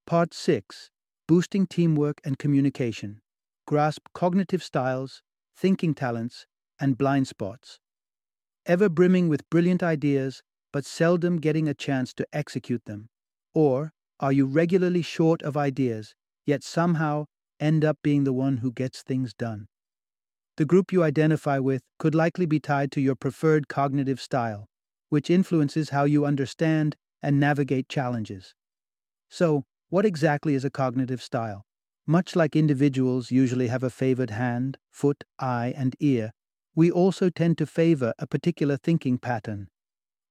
Part 0.07 0.35
6 0.35 0.91
Boosting 1.29 1.67
Teamwork 1.67 2.21
and 2.25 2.39
Communication. 2.39 3.21
Grasp 3.67 4.09
cognitive 4.15 4.65
styles, 4.65 5.23
thinking 5.57 5.95
talents, 5.95 6.47
and 6.81 6.99
blind 6.99 7.29
spots. 7.29 7.79
Ever 8.67 8.89
brimming 8.89 9.29
with 9.29 9.49
brilliant 9.49 9.83
ideas, 9.83 10.43
but 10.73 10.85
seldom 10.85 11.37
getting 11.37 11.69
a 11.69 11.75
chance 11.75 12.13
to 12.15 12.27
execute 12.33 12.85
them? 12.87 13.11
Or 13.55 13.93
are 14.21 14.33
you 14.33 14.47
regularly 14.47 15.03
short 15.03 15.43
of 15.43 15.57
ideas, 15.57 16.15
yet 16.47 16.63
somehow 16.63 17.25
end 17.59 17.85
up 17.85 17.99
being 18.03 18.25
the 18.25 18.33
one 18.33 18.59
who 18.59 18.71
gets 18.71 19.03
things 19.03 19.35
done? 19.35 19.67
The 20.57 20.67
group 20.67 20.93
you 20.93 21.03
identify 21.03 21.59
with 21.59 21.83
could 21.99 22.15
likely 22.15 22.45
be 22.47 22.61
tied 22.61 22.93
to 22.93 23.01
your 23.01 23.15
preferred 23.15 23.67
cognitive 23.67 24.21
style, 24.21 24.67
which 25.09 25.31
influences 25.31 25.89
how 25.89 26.05
you 26.05 26.27
understand 26.27 26.97
and 27.23 27.41
navigate 27.41 27.89
challenges. 27.89 28.55
So, 29.31 29.65
what 29.89 30.05
exactly 30.05 30.55
is 30.55 30.65
a 30.65 30.71
cognitive 30.71 31.23
style? 31.23 31.65
Much 32.07 32.37
like 32.37 32.55
individuals 32.55 33.31
usually 33.31 33.69
have 33.69 33.83
a 33.83 33.91
favored 33.91 34.31
hand, 34.31 34.77
foot, 34.91 35.25
eye, 35.39 35.73
and 35.77 35.97
ear, 35.99 36.33
we 36.75 36.91
also 36.91 37.31
tend 37.31 37.57
to 37.59 37.67
favor 37.67 38.13
a 38.19 38.27
particular 38.27 38.77
thinking 38.77 39.19
pattern. 39.19 39.69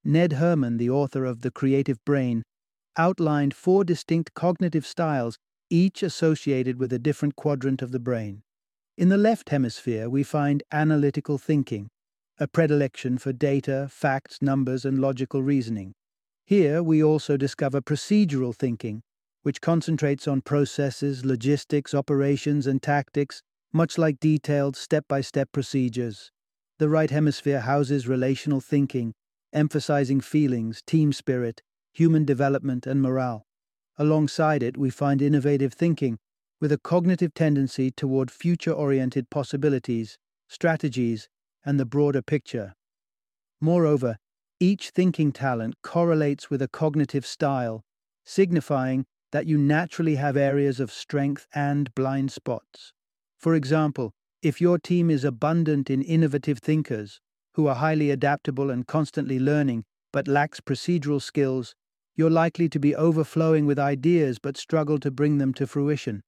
Ned 0.04 0.34
Herrmann, 0.34 0.78
the 0.78 0.90
author 0.90 1.26
of 1.26 1.42
The 1.42 1.52
Creative 1.52 2.04
Brain, 2.06 2.44
outlined 2.98 3.54
four 3.54 3.84
distinct 3.84 4.34
cognitive 4.34 4.86
styles, 4.86 5.38
each 5.70 6.02
associated 6.04 6.80
with 6.80 6.92
a 6.92 7.00
different 7.00 7.36
quadrant 7.36 7.82
of 7.82 7.92
the 7.92 8.00
brain. 8.00 8.42
In 8.98 9.10
the 9.10 9.18
left 9.18 9.50
hemisphere, 9.50 10.10
we 10.10 10.24
find 10.24 10.64
analytical 10.72 11.38
thinking, 11.38 11.90
a 12.40 12.48
predilection 12.48 13.18
for 13.18 13.32
data, 13.32 13.88
facts, 13.90 14.40
numbers, 14.42 14.86
and 14.86 15.00
logical 15.00 15.44
reasoning. 15.44 15.94
Here 16.46 16.82
we 16.82 17.04
also 17.04 17.38
discover 17.38 17.82
procedural 17.82 18.56
thinking, 18.56 19.02
which 19.44 19.62
concentrates 19.62 20.28
on 20.28 20.42
processes, 20.42 21.24
logistics, 21.24 21.94
operations, 21.94 22.68
and 22.68 22.82
tactics, 22.82 23.42
much 23.72 23.98
like 23.98 24.20
detailed 24.20 24.76
step 24.76 25.06
by 25.08 25.22
step 25.22 25.50
procedures. 25.52 26.32
The 26.80 26.90
right 26.90 27.10
hemisphere 27.10 27.62
houses 27.62 28.08
relational 28.08 28.62
thinking, 28.62 29.14
emphasizing 29.54 30.22
feelings, 30.22 30.82
team 30.86 31.14
spirit, 31.14 31.62
human 31.92 32.26
development, 32.26 32.86
and 32.88 33.02
morale. 33.02 33.46
Alongside 33.98 34.64
it, 34.64 34.78
we 34.78 34.90
find 34.90 35.22
innovative 35.22 35.74
thinking, 35.74 36.18
with 36.62 36.72
a 36.72 36.78
cognitive 36.78 37.34
tendency 37.34 37.92
toward 37.92 38.32
future 38.32 38.72
oriented 38.72 39.30
possibilities, 39.30 40.18
strategies, 40.48 41.30
and 41.66 41.80
the 41.80 41.86
broader 41.86 42.22
picture. 42.22 42.74
Moreover, 43.62 44.18
each 44.60 44.90
thinking 44.90 45.32
talent 45.32 45.76
correlates 45.84 46.50
with 46.50 46.62
a 46.62 46.68
cognitive 46.68 47.26
style, 47.26 47.82
signifying 48.26 49.06
that 49.32 49.46
you 49.46 49.58
naturally 49.58 50.16
have 50.16 50.36
areas 50.36 50.80
of 50.80 50.92
strength 50.92 51.48
and 51.54 51.94
blind 51.96 52.32
spots. 52.32 52.94
For 53.38 53.56
example, 53.56 54.12
if 54.42 54.60
your 54.60 54.80
team 54.80 55.10
is 55.10 55.24
abundant 55.24 55.90
in 55.90 56.02
innovative 56.02 56.60
thinkers, 56.60 57.20
who 57.54 57.68
are 57.68 57.76
highly 57.76 58.10
adaptable 58.10 58.70
and 58.70 58.88
constantly 58.88 59.40
learning, 59.40 59.84
but 60.12 60.28
lacks 60.28 60.60
procedural 60.60 61.22
skills, 61.22 61.76
you're 62.16 62.30
likely 62.30 62.68
to 62.70 62.80
be 62.80 62.96
overflowing 62.96 63.66
with 63.66 63.80
ideas 63.80 64.40
but 64.40 64.58
struggle 64.58 65.00
to 65.00 65.12
bring 65.12 65.38
them 65.38 65.54
to 65.54 65.66
fruition. 65.66 66.22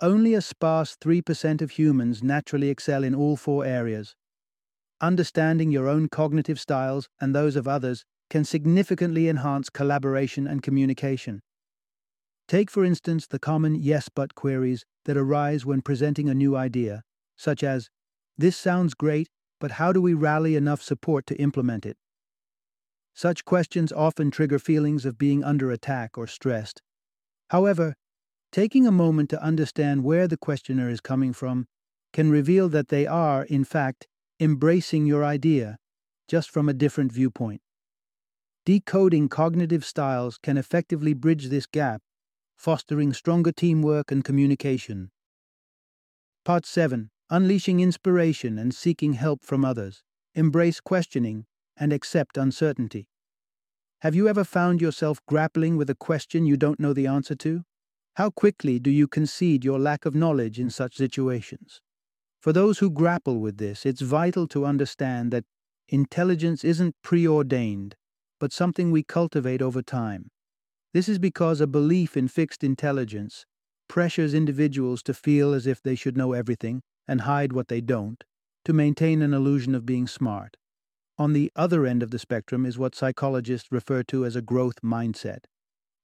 Only 0.00 0.34
a 0.34 0.40
sparse 0.40 0.96
3% 0.96 1.62
of 1.62 1.72
humans 1.72 2.22
naturally 2.22 2.68
excel 2.68 3.04
in 3.04 3.14
all 3.14 3.36
four 3.36 3.64
areas. 3.64 4.16
Understanding 5.00 5.70
your 5.70 5.88
own 5.88 6.08
cognitive 6.08 6.58
styles 6.58 7.08
and 7.20 7.34
those 7.34 7.56
of 7.56 7.68
others 7.68 8.04
can 8.30 8.44
significantly 8.44 9.28
enhance 9.28 9.70
collaboration 9.70 10.46
and 10.46 10.62
communication. 10.62 11.40
Take, 12.48 12.70
for 12.70 12.84
instance, 12.84 13.26
the 13.26 13.38
common 13.38 13.74
yes 13.74 14.08
but 14.08 14.34
queries 14.34 14.84
that 15.04 15.16
arise 15.16 15.64
when 15.64 15.82
presenting 15.82 16.28
a 16.28 16.34
new 16.34 16.56
idea, 16.56 17.02
such 17.36 17.62
as, 17.62 17.88
This 18.36 18.56
sounds 18.56 18.94
great, 18.94 19.28
but 19.60 19.72
how 19.72 19.92
do 19.92 20.02
we 20.02 20.14
rally 20.14 20.56
enough 20.56 20.82
support 20.82 21.26
to 21.26 21.36
implement 21.40 21.86
it? 21.86 21.96
Such 23.14 23.44
questions 23.44 23.92
often 23.92 24.30
trigger 24.30 24.58
feelings 24.58 25.04
of 25.04 25.16
being 25.16 25.44
under 25.44 25.70
attack 25.70 26.18
or 26.18 26.26
stressed. 26.26 26.82
However, 27.50 27.94
taking 28.50 28.86
a 28.86 28.92
moment 28.92 29.30
to 29.30 29.42
understand 29.42 30.02
where 30.02 30.26
the 30.26 30.36
questioner 30.36 30.90
is 30.90 31.00
coming 31.00 31.32
from 31.32 31.66
can 32.12 32.30
reveal 32.30 32.68
that 32.68 32.88
they 32.88 33.06
are, 33.06 33.44
in 33.44 33.64
fact, 33.64 34.08
embracing 34.40 35.06
your 35.06 35.24
idea, 35.24 35.78
just 36.28 36.50
from 36.50 36.68
a 36.68 36.74
different 36.74 37.12
viewpoint. 37.12 37.60
Decoding 38.66 39.28
cognitive 39.28 39.84
styles 39.84 40.38
can 40.38 40.56
effectively 40.56 41.12
bridge 41.12 41.48
this 41.48 41.66
gap, 41.66 42.00
fostering 42.56 43.12
stronger 43.12 43.52
teamwork 43.52 44.10
and 44.10 44.24
communication. 44.24 45.10
Part 46.44 46.66
7 46.66 47.10
Unleashing 47.30 47.80
inspiration 47.80 48.58
and 48.58 48.74
seeking 48.74 49.14
help 49.14 49.44
from 49.44 49.64
others. 49.64 50.02
Embrace 50.34 50.80
questioning 50.80 51.46
and 51.78 51.92
accept 51.92 52.36
uncertainty. 52.36 53.08
Have 54.00 54.14
you 54.14 54.28
ever 54.28 54.44
found 54.44 54.80
yourself 54.80 55.18
grappling 55.26 55.76
with 55.76 55.88
a 55.88 55.94
question 55.94 56.44
you 56.44 56.56
don't 56.56 56.78
know 56.78 56.92
the 56.92 57.06
answer 57.06 57.34
to? 57.36 57.64
How 58.14 58.30
quickly 58.30 58.78
do 58.78 58.90
you 58.90 59.08
concede 59.08 59.64
your 59.64 59.78
lack 59.78 60.04
of 60.04 60.14
knowledge 60.14 60.60
in 60.60 60.70
such 60.70 60.96
situations? 60.96 61.80
For 62.40 62.52
those 62.52 62.78
who 62.78 62.90
grapple 62.90 63.40
with 63.40 63.56
this, 63.56 63.86
it's 63.86 64.02
vital 64.02 64.46
to 64.48 64.66
understand 64.66 65.32
that 65.32 65.44
intelligence 65.88 66.62
isn't 66.64 66.94
preordained, 67.02 67.96
but 68.38 68.52
something 68.52 68.90
we 68.90 69.02
cultivate 69.02 69.62
over 69.62 69.82
time. 69.82 70.30
This 70.92 71.08
is 71.08 71.18
because 71.18 71.60
a 71.60 71.66
belief 71.66 72.16
in 72.16 72.28
fixed 72.28 72.62
intelligence 72.62 73.46
pressures 73.88 74.34
individuals 74.34 75.02
to 75.02 75.14
feel 75.14 75.52
as 75.52 75.66
if 75.66 75.82
they 75.82 75.94
should 75.94 76.16
know 76.16 76.32
everything 76.32 76.82
and 77.06 77.22
hide 77.22 77.52
what 77.52 77.68
they 77.68 77.80
don't, 77.80 78.22
to 78.64 78.72
maintain 78.72 79.22
an 79.22 79.34
illusion 79.34 79.74
of 79.74 79.86
being 79.86 80.06
smart. 80.06 80.56
On 81.16 81.32
the 81.32 81.52
other 81.54 81.86
end 81.86 82.02
of 82.02 82.10
the 82.10 82.18
spectrum 82.18 82.66
is 82.66 82.76
what 82.76 82.94
psychologists 82.94 83.70
refer 83.70 84.02
to 84.04 84.24
as 84.24 84.34
a 84.34 84.42
growth 84.42 84.82
mindset. 84.82 85.44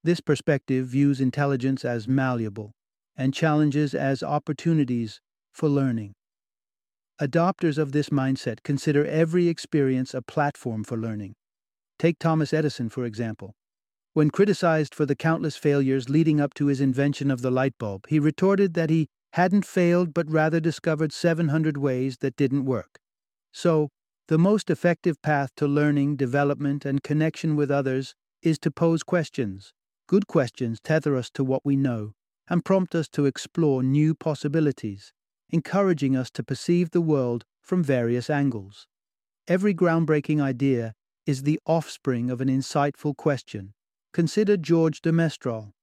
This 0.03 0.21
perspective 0.21 0.87
views 0.87 1.19
intelligence 1.19 1.83
as 1.83 2.07
malleable 2.07 2.71
and 3.17 3.33
challenges 3.33 3.93
as 3.93 4.23
opportunities 4.23 5.19
for 5.51 5.67
learning. 5.67 6.13
Adopters 7.21 7.77
of 7.77 7.91
this 7.91 8.09
mindset 8.09 8.63
consider 8.63 9.05
every 9.05 9.47
experience 9.47 10.13
a 10.13 10.21
platform 10.21 10.83
for 10.83 10.97
learning. 10.97 11.35
Take 11.99 12.17
Thomas 12.17 12.53
Edison, 12.53 12.89
for 12.89 13.05
example. 13.05 13.53
When 14.13 14.31
criticized 14.31 14.95
for 14.95 15.05
the 15.05 15.15
countless 15.15 15.55
failures 15.55 16.09
leading 16.09 16.41
up 16.41 16.53
to 16.55 16.65
his 16.67 16.81
invention 16.81 17.29
of 17.29 17.41
the 17.41 17.51
light 17.51 17.77
bulb, 17.77 18.07
he 18.07 18.17
retorted 18.17 18.73
that 18.73 18.89
he 18.89 19.07
hadn't 19.33 19.65
failed 19.65 20.13
but 20.13 20.31
rather 20.31 20.59
discovered 20.59 21.13
700 21.13 21.77
ways 21.77 22.17
that 22.21 22.35
didn't 22.35 22.65
work. 22.65 22.97
So, 23.51 23.89
the 24.27 24.37
most 24.37 24.69
effective 24.69 25.21
path 25.21 25.51
to 25.57 25.67
learning, 25.67 26.15
development, 26.15 26.85
and 26.85 27.03
connection 27.03 27.55
with 27.55 27.71
others 27.71 28.15
is 28.41 28.57
to 28.59 28.71
pose 28.71 29.03
questions. 29.03 29.73
Good 30.07 30.27
questions 30.27 30.79
tether 30.81 31.15
us 31.15 31.29
to 31.31 31.43
what 31.43 31.65
we 31.65 31.75
know 31.75 32.13
and 32.49 32.65
prompt 32.65 32.95
us 32.95 33.07
to 33.09 33.25
explore 33.25 33.83
new 33.83 34.13
possibilities 34.13 35.13
encouraging 35.51 36.15
us 36.15 36.31
to 36.31 36.43
perceive 36.43 36.91
the 36.91 37.01
world 37.01 37.43
from 37.61 37.83
various 37.83 38.29
angles. 38.29 38.87
Every 39.47 39.73
groundbreaking 39.73 40.41
idea 40.41 40.93
is 41.25 41.43
the 41.43 41.59
offspring 41.65 42.31
of 42.31 42.41
an 42.41 42.47
insightful 42.47 43.15
question. 43.15 43.73
Consider 44.13 44.57
George 44.57 45.01
de 45.01 45.11
Mestral. 45.11 45.73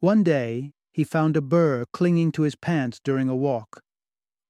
One 0.00 0.22
day, 0.22 0.72
he 0.92 1.04
found 1.04 1.36
a 1.36 1.40
burr 1.40 1.84
clinging 1.92 2.32
to 2.32 2.42
his 2.42 2.56
pants 2.56 3.00
during 3.02 3.28
a 3.28 3.36
walk. 3.36 3.82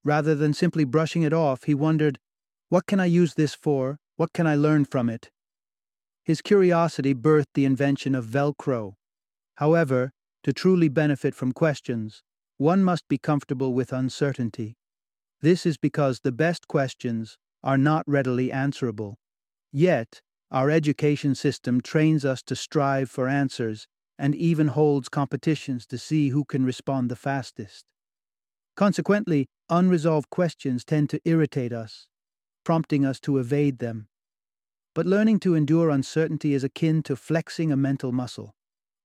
Rather 0.03 0.35
than 0.35 0.53
simply 0.53 0.83
brushing 0.83 1.23
it 1.23 1.33
off, 1.33 1.63
he 1.63 1.73
wondered, 1.73 2.19
What 2.69 2.85
can 2.85 2.99
I 2.99 3.05
use 3.05 3.35
this 3.35 3.55
for? 3.55 3.97
What 4.17 4.33
can 4.33 4.45
I 4.45 4.55
learn 4.55 4.83
from 4.83 5.09
it? 5.09 5.29
His 6.25 6.41
curiosity 6.41 7.15
birthed 7.15 7.53
the 7.53 7.63
invention 7.63 8.13
of 8.13 8.25
Velcro. 8.25 8.95
However, 9.55 10.11
to 10.43 10.51
truly 10.51 10.89
benefit 10.89 11.33
from 11.33 11.53
questions, 11.53 12.23
one 12.57 12.83
must 12.83 13.07
be 13.07 13.17
comfortable 13.17 13.73
with 13.73 13.93
uncertainty. 13.93 14.75
This 15.41 15.65
is 15.65 15.77
because 15.77 16.19
the 16.19 16.33
best 16.33 16.67
questions 16.67 17.37
are 17.63 17.77
not 17.77 18.03
readily 18.05 18.51
answerable. 18.51 19.17
Yet, 19.71 20.21
our 20.51 20.69
education 20.69 21.35
system 21.35 21.79
trains 21.79 22.25
us 22.25 22.41
to 22.43 22.55
strive 22.55 23.09
for 23.09 23.29
answers 23.29 23.87
and 24.19 24.35
even 24.35 24.67
holds 24.67 25.07
competitions 25.07 25.85
to 25.87 25.97
see 25.97 26.29
who 26.29 26.43
can 26.43 26.65
respond 26.65 27.09
the 27.09 27.15
fastest. 27.15 27.85
Consequently, 28.75 29.47
unresolved 29.69 30.29
questions 30.29 30.83
tend 30.83 31.09
to 31.11 31.21
irritate 31.23 31.71
us, 31.71 32.07
prompting 32.67 33.05
us 33.05 33.17
to 33.21 33.37
evade 33.37 33.79
them. 33.79 34.09
But 34.93 35.05
learning 35.05 35.39
to 35.39 35.55
endure 35.55 35.89
uncertainty 35.89 36.53
is 36.53 36.65
akin 36.65 37.01
to 37.03 37.15
flexing 37.15 37.71
a 37.71 37.77
mental 37.77 38.11
muscle. 38.11 38.55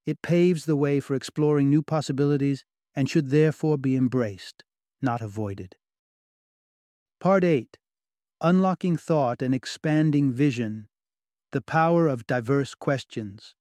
It 0.04 0.20
paves 0.20 0.64
the 0.64 0.74
way 0.74 0.98
for 0.98 1.14
exploring 1.14 1.70
new 1.70 1.80
possibilities 1.80 2.64
and 2.96 3.08
should 3.08 3.30
therefore 3.30 3.78
be 3.78 3.94
embraced, 3.94 4.64
not 5.00 5.20
avoided. 5.20 5.76
Part 7.20 7.44
8 7.44 7.78
Unlocking 8.40 8.96
Thought 8.96 9.40
and 9.40 9.54
Expanding 9.54 10.32
Vision 10.32 10.88
The 11.52 11.60
Power 11.60 12.08
of 12.08 12.26
Diverse 12.26 12.74
Questions. 12.74 13.54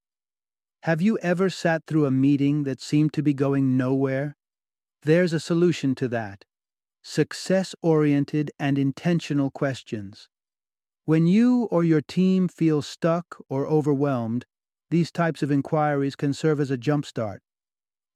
Have 0.81 1.03
you 1.03 1.19
ever 1.19 1.47
sat 1.51 1.85
through 1.85 2.07
a 2.07 2.17
meeting 2.27 2.63
that 2.63 2.81
seemed 2.81 3.13
to 3.13 3.21
be 3.21 3.35
going 3.35 3.77
nowhere? 3.77 4.35
There's 5.03 5.31
a 5.31 5.39
solution 5.39 5.93
to 5.93 6.07
that 6.07 6.43
success 7.03 7.73
oriented 7.81 8.51
and 8.59 8.77
intentional 8.77 9.49
questions. 9.49 10.29
When 11.05 11.25
you 11.25 11.63
or 11.71 11.83
your 11.83 12.01
team 12.01 12.47
feel 12.47 12.81
stuck 12.81 13.43
or 13.49 13.65
overwhelmed, 13.65 14.45
these 14.91 15.11
types 15.11 15.41
of 15.41 15.51
inquiries 15.51 16.15
can 16.15 16.33
serve 16.33 16.59
as 16.59 16.69
a 16.69 16.77
jumpstart. 16.77 17.39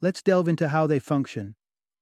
Let's 0.01 0.21
delve 0.21 0.47
into 0.47 0.69
how 0.69 0.87
they 0.87 0.99
function. 0.99 1.55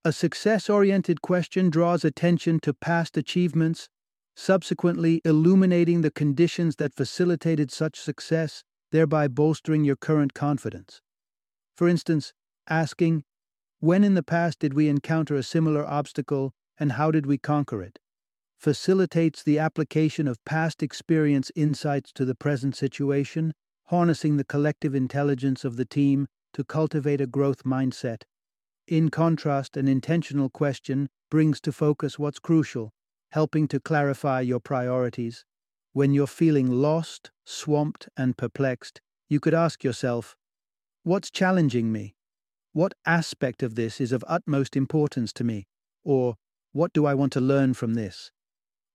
A 0.04 0.12
success 0.12 0.70
oriented 0.70 1.22
question 1.22 1.70
draws 1.70 2.04
attention 2.04 2.60
to 2.62 2.74
past 2.74 3.16
achievements, 3.16 3.88
subsequently 4.36 5.22
illuminating 5.24 6.02
the 6.02 6.12
conditions 6.12 6.76
that 6.76 6.94
facilitated 6.94 7.72
such 7.72 8.00
success, 8.00 8.64
thereby 8.92 9.28
bolstering 9.28 9.86
your 9.86 9.96
current 9.96 10.34
confidence. 10.34 11.02
For 11.78 11.88
instance, 11.88 12.34
asking, 12.68 13.24
When 13.80 14.04
in 14.04 14.16
the 14.16 14.24
past 14.24 14.60
did 14.60 14.74
we 14.74 14.90
encounter 14.90 15.36
a 15.36 15.44
similar 15.44 15.86
obstacle 15.86 16.54
and 16.80 16.94
how 16.94 17.12
did 17.12 17.26
we 17.26 17.38
conquer 17.38 17.82
it? 17.82 18.00
facilitates 18.64 19.44
the 19.44 19.60
application 19.60 20.26
of 20.26 20.42
past 20.46 20.82
experience 20.82 21.52
insights 21.54 22.14
to 22.14 22.24
the 22.24 22.34
present 22.34 22.74
situation, 22.78 23.54
harnessing 23.88 24.38
the 24.38 24.46
collective 24.46 24.96
intelligence 24.96 25.66
of 25.66 25.76
the 25.76 25.84
team 25.84 26.26
to 26.54 26.64
cultivate 26.64 27.20
a 27.20 27.28
growth 27.28 27.66
mindset. 27.66 28.22
In 28.88 29.10
contrast, 29.10 29.76
an 29.76 29.90
intentional 29.90 30.50
question 30.50 31.10
brings 31.30 31.60
to 31.60 31.74
focus 31.74 32.18
what's 32.18 32.40
crucial, 32.40 32.94
helping 33.32 33.68
to 33.68 33.82
clarify 33.82 34.40
your 34.40 34.62
priorities. 34.62 35.44
When 35.92 36.14
you're 36.14 36.26
feeling 36.26 36.72
lost, 36.72 37.32
swamped, 37.46 38.08
and 38.16 38.38
perplexed, 38.38 39.02
you 39.28 39.42
could 39.42 39.54
ask 39.54 39.84
yourself, 39.84 40.38
What's 41.04 41.30
challenging 41.30 41.92
me? 41.92 42.16
What 42.72 42.94
aspect 43.06 43.62
of 43.62 43.76
this 43.76 44.00
is 44.00 44.14
of 44.14 44.24
utmost 44.26 44.78
importance 44.78 45.34
to 45.34 45.44
me? 45.44 45.68
Or, 46.06 46.36
what 46.74 46.92
do 46.92 47.06
I 47.06 47.14
want 47.14 47.32
to 47.34 47.42
learn 47.42 47.74
from 47.74 47.94
this? 47.94 48.32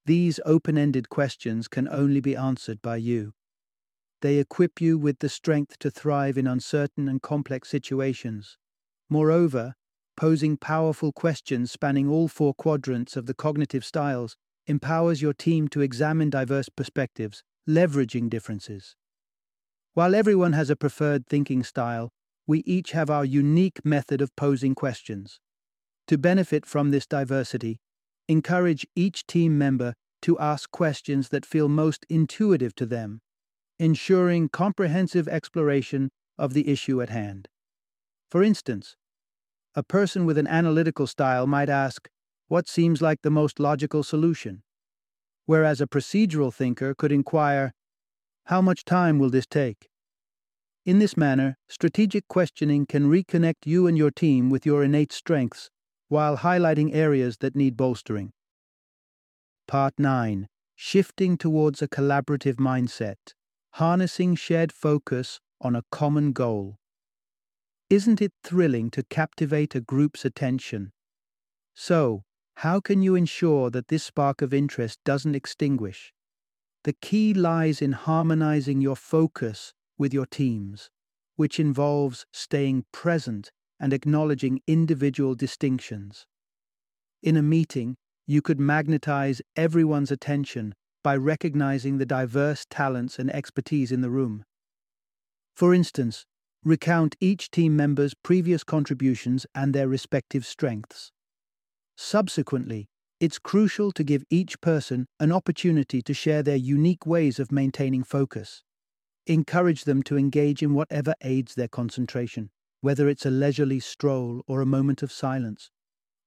These 0.05 0.41
open 0.45 0.77
ended 0.77 1.09
questions 1.09 1.69
can 1.69 1.89
only 1.89 2.21
be 2.21 2.37
answered 2.37 2.83
by 2.83 2.97
you. 2.97 3.33
They 4.21 4.39
equip 4.39 4.81
you 4.81 4.99
with 4.99 5.21
the 5.21 5.29
strength 5.29 5.79
to 5.79 5.91
thrive 5.91 6.37
in 6.37 6.47
uncertain 6.47 7.09
and 7.09 7.23
complex 7.23 7.69
situations. 7.69 8.59
Moreover, 9.09 9.75
posing 10.17 10.57
powerful 10.57 11.13
questions 11.13 11.71
spanning 11.71 12.09
all 12.09 12.27
four 12.27 12.53
quadrants 12.53 13.17
of 13.17 13.27
the 13.27 13.35
cognitive 13.35 13.85
styles 13.85 14.37
empowers 14.67 15.23
your 15.23 15.33
team 15.33 15.69
to 15.69 15.81
examine 15.81 16.31
diverse 16.31 16.69
perspectives, 16.69 17.45
leveraging 17.69 18.29
differences. 18.29 18.97
While 19.95 20.17
everyone 20.17 20.53
has 20.53 20.69
a 20.69 20.77
preferred 20.77 21.27
thinking 21.27 21.63
style, 21.63 22.11
we 22.47 22.61
each 22.61 22.91
have 22.91 23.11
our 23.11 23.25
unique 23.25 23.85
method 23.85 24.21
of 24.21 24.35
posing 24.35 24.75
questions. 24.75 25.39
To 26.09 26.17
benefit 26.17 26.65
from 26.65 26.91
this 26.91 27.07
diversity, 27.07 27.81
encourage 28.29 28.87
each 28.97 29.27
team 29.27 29.59
member 29.59 29.93
to 30.23 30.39
ask 30.39 30.71
questions 30.71 31.29
that 31.29 31.45
feel 31.45 31.69
most 31.69 32.07
intuitive 32.09 32.75
to 32.77 32.87
them, 32.87 33.21
ensuring 33.79 34.49
comprehensive 34.49 35.29
exploration 35.29 36.09
of 36.39 36.55
the 36.55 36.71
issue 36.71 37.03
at 37.03 37.11
hand. 37.11 37.47
For 38.31 38.43
instance, 38.43 38.97
a 39.75 39.83
person 39.83 40.25
with 40.25 40.39
an 40.39 40.47
analytical 40.47 41.07
style 41.07 41.47
might 41.47 41.69
ask, 41.69 42.09
What 42.47 42.69
seems 42.69 43.03
like 43.03 43.21
the 43.21 43.31
most 43.31 43.61
logical 43.61 44.03
solution? 44.03 44.63
Whereas 45.45 45.83
a 45.83 45.87
procedural 45.87 46.55
thinker 46.55 46.95
could 46.95 47.13
inquire, 47.13 47.75
How 48.47 48.63
much 48.63 48.87
time 48.87 49.19
will 49.19 49.29
this 49.29 49.47
take? 49.47 49.91
In 50.87 51.01
this 51.01 51.19
manner, 51.19 51.59
strategic 51.69 52.27
questioning 52.29 52.87
can 52.87 53.11
reconnect 53.11 53.67
you 53.67 53.87
and 53.87 53.99
your 53.99 54.11
team 54.11 54.49
with 54.49 54.65
your 54.65 54.83
innate 54.83 55.13
strengths 55.13 55.69
while 56.09 56.39
highlighting 56.39 56.95
areas 56.95 57.39
that 57.39 57.55
need 57.55 57.77
bolstering. 57.77 58.33
Part 59.67 59.95
9 59.99 60.49
Shifting 60.75 61.37
towards 61.37 61.83
a 61.83 61.89
collaborative 61.89 62.55
mindset, 62.55 63.35
harnessing 63.73 64.37
shared 64.37 64.73
focus 64.73 65.41
on 65.61 65.75
a 65.75 65.83
common 65.91 66.33
goal. 66.33 66.79
Isn't 67.91 68.23
it 68.23 68.33
thrilling 68.45 68.91
to 68.91 69.03
captivate 69.03 69.75
a 69.75 69.81
group's 69.81 70.25
attention? 70.25 70.93
So, 71.75 72.23
how 72.57 72.81
can 72.81 73.03
you 73.03 73.15
ensure 73.15 73.71
that 73.71 73.89
this 73.89 74.05
spark 74.05 74.41
of 74.43 74.55
interest 74.55 75.01
doesn't 75.05 75.35
extinguish? 75.35 76.13
The 76.85 76.93
key 76.93 77.35
lies 77.35 77.83
in 77.83 77.93
harmonizing 77.93 78.81
your 78.81 78.97
focus 78.97 79.75
with 79.99 80.15
your 80.15 80.27
teams, 80.27 80.91
which 81.37 81.59
involves 81.59 82.25
staying 82.33 82.85
present 82.93 83.53
and 83.81 83.93
acknowledging 83.93 84.61
individual 84.67 85.35
distinctions. 85.35 86.27
In 87.23 87.37
a 87.37 87.43
meeting, 87.43 87.97
you 88.27 88.43
could 88.43 88.61
magnetize 88.61 89.41
everyone's 89.57 90.11
attention 90.11 90.75
by 91.03 91.17
recognizing 91.17 91.99
the 91.99 92.07
diverse 92.07 92.67
talents 92.69 93.19
and 93.19 93.31
expertise 93.35 93.91
in 93.91 94.01
the 94.01 94.11
room. 94.11 94.45
For 95.55 95.73
instance, 95.73 96.27
recount 96.65 97.17
each 97.21 97.51
team 97.51 97.77
member's 97.77 98.15
previous 98.15 98.65
contributions 98.65 99.47
and 99.55 99.75
their 99.75 99.89
respective 99.89 100.45
strengths. 100.45 101.13
Subsequently, 101.97 102.89
it's 103.21 103.39
crucial 103.39 103.91
to 103.93 104.05
give 104.05 104.23
each 104.31 104.61
person 104.61 105.07
an 105.19 105.33
opportunity 105.33 106.03
to 106.03 106.15
share 106.15 106.43
their 106.43 106.57
unique 106.57 107.07
ways 107.07 107.41
of 107.41 107.51
maintaining 107.51 108.05
focus. 108.05 108.63
Encourage 109.27 109.85
them 109.85 110.03
to 110.05 110.17
engage 110.17 110.63
in 110.63 110.75
whatever 110.75 111.15
aids 111.23 111.55
their 111.55 111.69
concentration, 111.69 112.51
whether 112.81 113.09
it's 113.09 113.27
a 113.27 113.31
leisurely 113.31 113.81
stroll 113.81 114.43
or 114.47 114.61
a 114.61 114.67
moment 114.67 115.03
of 115.03 115.13
silence. 115.13 115.71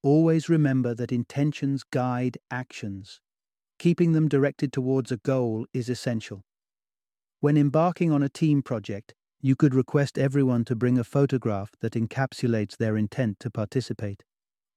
Always 0.04 0.50
remember 0.50 0.94
that 0.96 1.12
intentions 1.12 1.84
guide 1.84 2.38
actions. 2.50 3.22
Keeping 3.80 4.12
them 4.12 4.28
directed 4.28 4.74
towards 4.74 5.12
a 5.12 5.18
goal 5.18 5.66
is 5.74 5.90
essential. 5.90 6.44
When 7.40 7.58
embarking 7.58 8.12
on 8.12 8.22
a 8.24 8.30
team 8.30 8.62
project, 8.62 9.16
you 9.42 9.56
could 9.56 9.74
request 9.74 10.18
everyone 10.18 10.66
to 10.66 10.76
bring 10.76 11.00
a 11.00 11.04
photograph 11.04 11.72
that 11.82 11.94
encapsulates 11.94 12.78
their 12.78 12.96
intent 12.96 13.40
to 13.40 13.50
participate. 13.50 14.24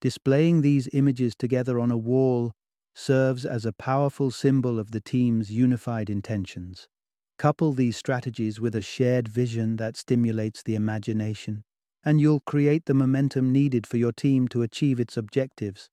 Displaying 0.01 0.63
these 0.63 0.89
images 0.93 1.35
together 1.35 1.79
on 1.79 1.91
a 1.91 1.99
wall 1.99 2.53
serves 2.95 3.45
as 3.45 3.67
a 3.67 3.73
powerful 3.73 4.31
symbol 4.31 4.79
of 4.79 4.93
the 4.93 5.01
team's 5.01 5.51
unified 5.51 6.09
intentions. 6.09 6.89
Couple 7.39 7.73
these 7.73 7.97
strategies 7.97 8.61
with 8.61 8.75
a 8.77 8.81
shared 8.81 9.29
vision 9.29 9.77
that 9.77 9.97
stimulates 9.97 10.63
the 10.63 10.77
imagination, 10.77 11.65
and 12.05 12.21
you'll 12.21 12.41
create 12.41 12.87
the 12.87 12.95
momentum 12.95 13.53
needed 13.53 13.87
for 13.87 13.97
your 13.97 14.13
team 14.13 14.47
to 14.49 14.63
achieve 14.63 15.01
its 15.01 15.17
objectives. 15.17 15.91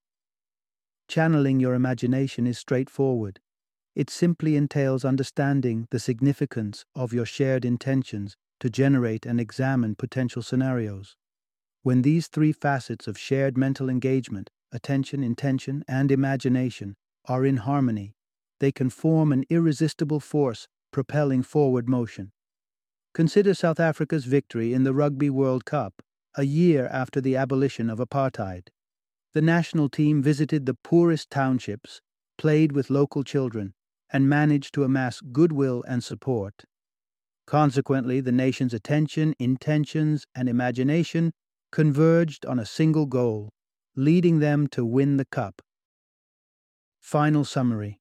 Channeling 1.08 1.60
your 1.60 1.74
imagination 1.74 2.46
is 2.46 2.58
straightforward. 2.58 3.40
It 3.96 4.10
simply 4.10 4.56
entails 4.56 5.04
understanding 5.04 5.88
the 5.92 6.00
significance 6.00 6.86
of 6.96 7.12
your 7.12 7.26
shared 7.26 7.66
intentions 7.66 8.38
to 8.60 8.70
generate 8.70 9.26
and 9.26 9.42
examine 9.42 9.96
potential 9.96 10.42
scenarios. 10.42 11.18
When 11.82 12.04
these 12.04 12.28
three 12.28 12.52
facets 12.52 13.08
of 13.08 13.18
shared 13.18 13.58
mental 13.58 13.90
engagement, 13.90 14.52
attention, 14.72 15.24
intention, 15.24 15.84
and 15.88 16.12
imagination, 16.12 16.96
are 17.26 17.46
in 17.46 17.58
harmony, 17.58 18.14
they 18.60 18.72
can 18.72 18.90
form 18.90 19.32
an 19.32 19.44
irresistible 19.50 20.20
force 20.20 20.68
propelling 20.92 21.44
forward 21.44 21.88
motion. 21.88 22.32
Consider 23.14 23.54
South 23.54 23.80
Africa's 23.80 24.26
victory 24.26 24.74
in 24.74 24.84
the 24.84 24.94
Rugby 24.94 25.30
World 25.30 25.66
Cup, 25.66 26.02
a 26.36 26.44
year 26.44 26.88
after 26.92 27.20
the 27.20 27.36
abolition 27.36 27.90
of 27.90 28.00
apartheid. 28.00 28.68
The 29.34 29.42
national 29.42 29.90
team 29.90 30.22
visited 30.22 30.66
the 30.66 30.74
poorest 30.74 31.30
townships, 31.30 32.02
played 32.38 32.74
with 32.74 32.90
local 32.90 33.24
children, 33.24 33.74
and 34.12 34.28
managed 34.28 34.74
to 34.74 34.84
amass 34.84 35.22
goodwill 35.22 35.84
and 35.88 36.04
support. 36.04 36.66
Consequently, 37.48 38.20
the 38.20 38.32
nation's 38.32 38.74
attention, 38.74 39.34
intentions, 39.40 40.26
and 40.36 40.50
imagination 40.50 41.32
converged 41.72 42.46
on 42.46 42.60
a 42.60 42.66
single 42.66 43.06
goal, 43.06 43.50
leading 43.96 44.40
them 44.40 44.68
to 44.68 44.86
win 44.86 45.18
the 45.18 45.26
cup. 45.26 45.62
Final 47.00 47.46
summary 47.46 48.01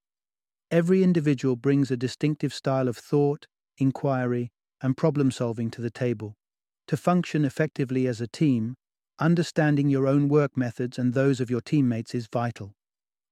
Every 0.70 1.02
individual 1.02 1.56
brings 1.56 1.90
a 1.90 1.96
distinctive 1.96 2.54
style 2.54 2.86
of 2.86 2.96
thought, 2.96 3.46
inquiry, 3.78 4.52
and 4.80 4.96
problem 4.96 5.32
solving 5.32 5.68
to 5.72 5.80
the 5.80 5.90
table. 5.90 6.36
To 6.86 6.96
function 6.96 7.44
effectively 7.44 8.06
as 8.06 8.20
a 8.20 8.28
team, 8.28 8.76
understanding 9.18 9.88
your 9.88 10.06
own 10.06 10.28
work 10.28 10.56
methods 10.56 10.96
and 10.96 11.12
those 11.12 11.40
of 11.40 11.50
your 11.50 11.60
teammates 11.60 12.14
is 12.14 12.28
vital. 12.32 12.72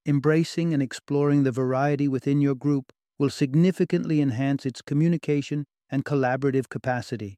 Embracing 0.05 0.73
and 0.73 0.83
exploring 0.83 1.43
the 1.43 1.51
variety 1.51 2.09
within 2.09 2.41
your 2.41 2.55
group 2.55 2.91
will 3.17 3.29
significantly 3.29 4.19
enhance 4.19 4.65
its 4.65 4.81
communication 4.81 5.65
and 5.89 6.03
collaborative 6.03 6.67
capacity. 6.67 7.37